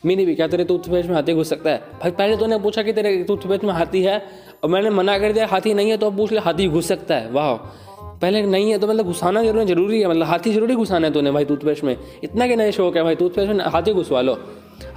मैंने 0.07 0.25
भी 0.27 0.35
क्या, 0.35 0.47
तेरे 0.47 0.65
टूथपेस्ट 0.65 1.09
में 1.09 1.15
हाथी 1.15 1.35
घुस 1.35 1.49
सकता 1.49 1.71
है? 1.71 1.79
भाई, 2.03 2.11
पहले 2.11 2.37
तो 2.37 2.47
ने 2.47 2.59
पूछा 2.59 2.83
कि 2.83 2.93
तेरे 2.93 3.17
टूथपेस्ट 3.25 3.65
में 3.65 3.73
हाथी 3.73 4.03
है, 4.03 4.23
और 4.65 4.71
मैंने 4.71 4.91
मना 4.91 5.19
कर 5.19 5.33
दिया, 5.33 5.47
हाथी 5.47 5.75
नहीं 5.75 5.91
है 5.91 5.97
तो 5.97 6.07
अब 6.07 6.17
पूछ 6.17 6.31
लिया 6.31 6.43
हाथी 6.43 6.69
घुस 6.69 6.89
सकता 6.89 7.15
है? 7.15 7.31
वाह। 7.31 7.55
पहले 8.21 8.43
नहीं 8.43 8.71
है 8.71 8.79
तो 8.79 8.87
मतलब 8.87 9.07
घुसाना 9.07 9.43
ज़रूर 9.45 9.65
ज़रूरी 9.65 10.01
है 10.01 10.09
मतलब 10.09 10.27
हाथी 10.27 10.53
ज़रूरी 10.53 10.75
घुसाना 10.75 11.07
है 11.07 11.13
तूने 11.13 11.31
भाई 11.31 11.45
टूथपेस्ट 11.45 11.85
में। 11.85 11.97
इतना 12.25 12.47
कि 12.47 12.57
नए 12.57 12.73
शौक 12.73 12.97
है 12.97 13.03
भाई, 13.03 13.15
टूथपेस्ट 13.15 13.53
में 13.53 13.65
हाथी 13.65 13.93
घुसवा 13.93 14.21
लो। 14.21 14.35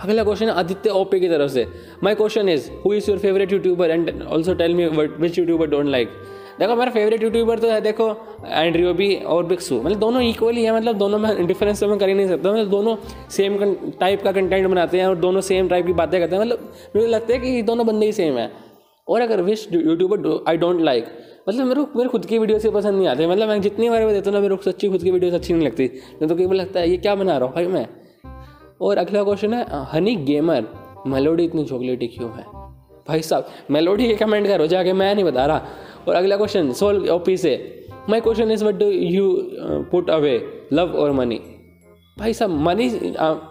अगला 0.03 0.23
क्वेश्चन 0.23 0.49
आदित्य 0.49 0.89
ओपे 0.89 1.19
की 1.19 1.29
तरफ़ 1.29 1.51
से। 1.51 1.65
My 2.03 2.15
question 2.15 2.49
is 2.49 2.69
who 2.85 2.93
is 2.93 3.09
your 3.09 3.19
favourite 3.19 3.51
YouTuber 3.51 3.89
and 3.89 4.21
also 4.23 4.53
tell 4.53 4.73
me 4.73 4.85
which 4.85 5.37
YouTuber 5.39 5.67
don't 5.67 5.87
like 5.87 6.09
देखो, 6.59 6.75
मेरा 6.75 6.91
फेवरेट 6.91 7.23
यूट्यूबर 7.23 7.59
तो 7.59 7.69
है, 7.69 7.79
देखो 7.81 8.09
एंड्रियो 8.45 8.93
भी 8.93 9.15
और 9.15 9.45
बिक्सू 9.45 9.81
मतलब 9.81 9.99
दोनों 9.99 10.21
इक्वली 10.21 10.63
है 10.63 10.75
मतलब 10.75 10.97
दोनों 10.97 11.19
में 11.19 11.47
डिफरेंस 11.47 11.79
तो 11.79 11.87
मैं 11.87 11.97
कर 11.99 12.07
ही 12.07 12.13
नहीं 12.13 12.27
सकता। 12.27 12.51
मतलब 12.51 12.69
दोनों 12.69 12.95
सेम 13.29 13.57
टाइप 13.99 14.23
का 14.23 14.31
कंटेंट 14.31 14.67
बनाते 14.67 14.99
हैं 14.99 15.07
और 15.07 15.15
दोनों 15.17 15.41
सेम 15.41 15.69
टाइप 15.69 15.85
की 15.85 15.93
बातें 15.93 16.19
करते 16.19 16.35
हैं। 16.35 16.41
मतलब 16.41 16.71
मुझे 16.95 17.07
लगता 17.07 17.33
है 17.33 17.39
कि 17.39 17.61
दोनों 17.61 17.87
बंदे 17.87 18.05
ही 18.05 18.11
सेम 18.11 18.37
है। 18.37 18.51
और 19.07 19.21
अगर 19.21 19.41
which 19.41 19.67
YouTuber 19.73 20.43
I 20.47 20.57
don't 20.57 20.81
like 20.81 21.05
मतलब 21.49 21.65
मेरे 21.65 21.83
को 21.83 21.97
मेरे 21.97 22.09
खुद 22.09 22.25
की 22.25 22.37
वीडियो 22.39 22.59
से 22.59 22.69
पसंद 22.71 22.97
नहीं 22.97 23.07
आते। 23.07 23.27
मतलब 23.27 23.47
मैं 23.47 23.61
जितनी 23.61 23.89
बार 23.89 24.07
देता 24.09 24.29
हूँ 24.29 24.35
ना, 24.35 24.41
मेरे 24.41 24.55
को 24.55 24.63
सच्ची 24.63 24.89
खुद 24.89 25.03
की 25.03 25.11
वीडियो 25.11 25.31
अच्छी 25.31 25.53
नहीं 25.53 25.65
लगती। 25.65 25.87
तो 25.87 26.35
कई 26.35 26.47
लगता 26.47 26.79
है, 26.79 26.89
ये 26.89 26.97
क्या 26.97 27.15
बना 27.15 27.37
रहा 27.37 27.47
हूँ 27.47 27.55
भाई 27.55 27.67
मैं? 27.67 27.87
और 28.81 28.97
अगला 28.97 29.23
क्वेश्चन 29.23 29.53
है, 29.53 29.65
हनी 29.93 30.15
गेमर 30.25 30.67
मेलोडी 31.07 31.43
इतनी 31.43 31.63
चॉकलेटी 31.65 32.07
क्यों 32.07 32.29
है? 32.31 32.45
भाई 33.07 33.21
साहब 33.21 33.47
मेलोडी 33.71 34.07
के 34.07 34.15
कमेंट 34.15 34.47
करो, 34.47 34.67
जाके 34.67 34.93
मैं 34.93 35.13
नहीं 35.15 35.25
बता 35.25 35.45
रहा। 35.45 35.61
और 36.07 36.15
अगला 36.15 36.37
question 36.37 36.71
Soul 36.73 37.09
O 37.09 37.37
P 37.37 37.53
my 38.09 38.21
question 38.21 38.51
is 38.51 38.65
what 38.65 38.75
do 38.75 38.85
you 38.85 39.31
put 39.91 40.09
away 40.09 40.35
love 40.73 40.93
और 40.93 41.11
मनी 41.11 41.39
भाई 42.19 42.33
साहब 42.33 42.51
मनी 42.61 42.87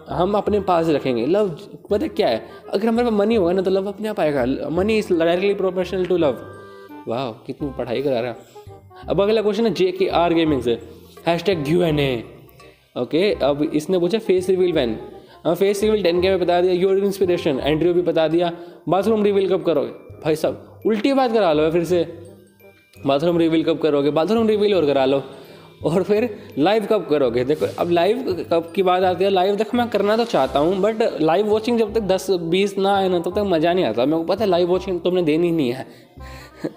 हम 0.09 0.33
अपने 0.35 0.59
पास 0.61 0.89
रखेंगे। 0.89 1.25
लव 1.25 1.49
पता 1.91 2.07
क्या 2.09 2.27
है? 2.27 2.43
अगर 2.69 2.87
हमारे 2.87 3.09
पास 3.09 3.13
मनी 3.13 3.35
होगा 3.35 3.53
ना 3.53 3.61
तो 3.61 3.71
लव 3.71 3.87
अपने 3.87 4.07
आप 4.09 4.19
आएगा। 4.19 4.69
Money 4.69 4.97
is 4.97 5.13
directly 5.13 5.53
professional 5.55 6.05
to 6.05 6.17
love 6.17 6.37
वाह 7.07 7.31
कितनी 7.45 7.69
पढ़ाई 7.77 8.01
करा 8.01 8.19
रहा 8.19 8.35
अब 9.09 9.21
अगला 9.21 9.41
क्वेश्चन 9.41 9.65
है 9.65 9.73
जे 9.73 9.91
के 9.91 10.07
आर 10.15 10.33
गेमिंग 10.33 10.61
से। 10.61 10.77
Hashtag 11.43 11.67
U 11.69 11.81
N 11.83 11.99
A 11.99 12.23
okay 12.97 13.31
अब 13.43 13.63
इसने 13.63 13.99
पूछा 13.99 14.19
face 14.19 14.49
reveal 14.49 14.71
when 14.73 14.97
face 15.47 15.83
reveal 15.83 16.03
ten 16.03 16.21
K 16.21 16.29
में 16.29 16.39
बता 16.39 16.61
दिया 16.61 16.73
योर 16.73 16.97
इंस्पिरेशन 16.99 17.59
एंड्रियो 17.59 17.93
भी 17.93 18.01
बता 18.03 18.27
दिया 18.27 18.51
बाथरूम 18.89 19.23
रिवील 19.23 19.49
कब 19.49 19.63
करोगे? 19.63 19.91
भाई 20.23 20.35
साहब, 20.35 20.81
उल्टी 20.85 21.13
बात 21.13 21.33
करा 21.33 21.51
लो 21.53 21.69
फिर 21.71 21.83
से। 21.83 22.03
बाथरूम 23.05 23.37
रिवील 23.37 23.63
कब 23.63 23.77
करोगे? 23.77 24.11
बाथरूम 24.11 24.47
रिवील 24.47 24.73
और 24.73 24.85
करा 24.85 25.05
लो। 25.05 25.21
और 25.85 26.03
फिर 26.03 26.29
लाइव 26.57 26.85
कब 26.85 27.05
करोगे? 27.09 27.43
देखो, 27.43 27.65
अब 27.79 27.91
लाइव 27.91 28.45
कब 28.51 28.71
की 28.75 28.83
बात 28.83 29.03
आती 29.03 29.23
है 29.23 29.29
लाइव 29.29 29.55
देखो, 29.55 29.77
मैं 29.77 29.87
करना 29.89 30.15
तो 30.17 30.25
चाहता 30.25 30.59
हूँ 30.59 30.75
बट 30.77 31.03
लाइव 31.21 31.45
वॉचिंग 31.45 31.77
जब 31.79 31.93
तक 31.93 32.01
दस, 32.03 32.29
बीस 32.31 32.77
ना 32.77 32.95
आए 32.95 33.09
ना, 33.09 33.19
तब 33.19 33.35
तक 33.35 33.43
मज़ा 33.47 33.73
नहीं 33.73 33.85
आता। 33.85 34.05
मेरे 34.05 34.17
को 34.17 34.23
पता 34.23 34.43
है 34.43 34.49
लाइव 34.49 34.67
वॉचिंग 34.67 34.99
तुमने 35.01 35.21
देनी 35.21 35.51
नहीं 35.51 35.71
है। 35.71 35.85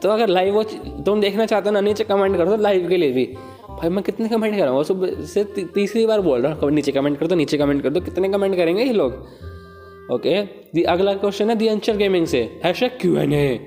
तो 0.02 0.08
अगर 0.08 0.28
लाइव 0.28 0.54
वॉच 0.54 0.74
तुम 1.06 1.20
देखना 1.20 1.46
चाहते 1.46 1.68
हो 1.68 1.72
ना, 1.74 1.80
नीचे 1.80 2.04
कमेंट 2.04 2.36
कर 2.36 2.48
दो 2.48 2.56
लाइव 2.56 2.88
के 2.88 2.96
लिए 2.96 3.12
भी। 3.12 3.24
भाई, 3.70 3.88
मैं 3.90 4.02
कितने 4.04 4.28
कमेंट 4.28 4.56
कर? 4.56 4.62
रहा 4.62 4.74
हूँ 4.74 4.84
सुबह 4.84 5.24
से 5.24 5.44
तीसरी 5.74 6.04
बार 6.06 6.20
बोल 6.20 6.42
रहा 6.42 6.52
हूँ 6.52 6.70
नीचे 6.70 6.92
कमेंट 6.92 7.18
कर 7.18 7.26
दो 7.26 7.34
नीचे 7.34 7.58
कमेंट 7.58 7.82
कर 7.82 7.90
दो 7.90 8.00
कितने 8.00 8.28
कमेंट 8.28 8.56
करेंगे 8.56 8.84
ये 8.84 8.92
लोग? 8.92 9.12
ओके 10.12 10.42
दी 10.74 10.82
अगला 10.84 11.14
क्वेश्चन 11.14 11.50
है 11.50 11.56
दी 11.56 11.68
अंचर 11.68 11.96
गेमिंग 11.96 12.26
से। 12.26 12.40
हैशटैग 12.64 12.98
क्यू 13.00 13.16
एन 13.16 13.32
ए 13.32 13.58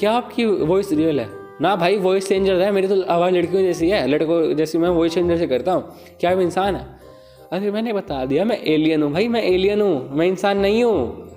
क्या 0.00 0.12
आपकी 0.12 0.44
वॉइस 0.44 0.92
रियल 0.92 1.20
है? 1.20 1.28
ना 1.60 1.74
भाई 1.76 1.96
वॉइस 1.98 2.28
चेंजर 2.28 2.60
है, 2.60 2.70
मेरी 2.70 2.88
तो 2.88 3.00
आवाज़ 3.04 3.34
लड़कियों 3.34 3.62
जैसी 3.62 3.88
है, 3.90 4.06
लड़कों 4.06 4.54
जैसी, 4.54 4.78
मैं 4.78 4.88
वॉइस 4.90 5.14
चेंजर 5.14 5.38
से 5.38 5.46
करता 5.46 5.72
हूँ। 5.72 6.16
क्या 6.20 6.32
वो 6.34 6.40
इंसान 6.40 6.76
है? 6.76 6.86
अरे, 7.52 7.70
मैंने 7.70 7.92
बता 7.92 8.24
दिया, 8.24 8.44
मैं 8.44 8.58
एलियन 8.64 9.02
हूँ 9.02 9.12
भाई, 9.12 9.28
मैं 9.28 9.42
एलियन 9.42 9.80
हूँ, 9.80 10.16
मैं 10.16 10.26
इंसान 10.26 10.58
नहीं 10.58 10.82
हूँ। 10.84 11.30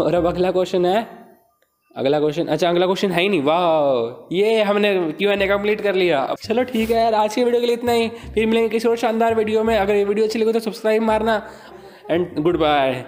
और 0.00 0.14
अब 0.14 0.26
अगला 0.26 0.50
क्वेश्चन 0.50 0.86
है, 0.86 1.06
अगला 1.94 2.18
क्वेश्चन 2.20 2.46
अच्छा 2.46 2.68
अगला 2.68 2.86
क्वेश्चन 2.86 3.10
है 3.10 3.22
ही 3.22 3.28
नहीं 3.28 3.42
वाह 3.42 4.36
ये 4.36 4.62
हमने 4.62 4.94
क्यों 5.12 5.32
एन 5.32 5.42
ए 5.42 5.46
कंप्लीट 5.48 5.80
कर 5.80 5.94
लिया। 5.94 6.20
अब 6.20 6.36
चलो 6.38 6.62
ठीक 6.64 6.90
है 6.90 7.02
यार, 7.02 7.14
आज 7.14 7.34
की 7.34 7.44
वीडियो 7.44 7.60
के 7.60 7.66
लिए 7.66 7.76
इतना 7.76 7.92
ही। 7.92 8.08
फिर 8.34 8.46
मिलेंगे 8.46 8.68
किसी 8.68 8.88
और 8.88 8.96
शानदार 8.96 9.34
वीडियो 9.34 9.62
में। 9.64 9.76
अगर 9.76 9.94
ये 9.94 10.04
वीडियो 10.04 10.26
अच्छी 10.26 10.38
लगे 10.38 10.52
तो 10.52 10.60
सब्सक्राइब 10.60 11.02
मारना। 11.02 11.42
And 12.10 12.40
good 12.40 12.58
bye 12.58 13.04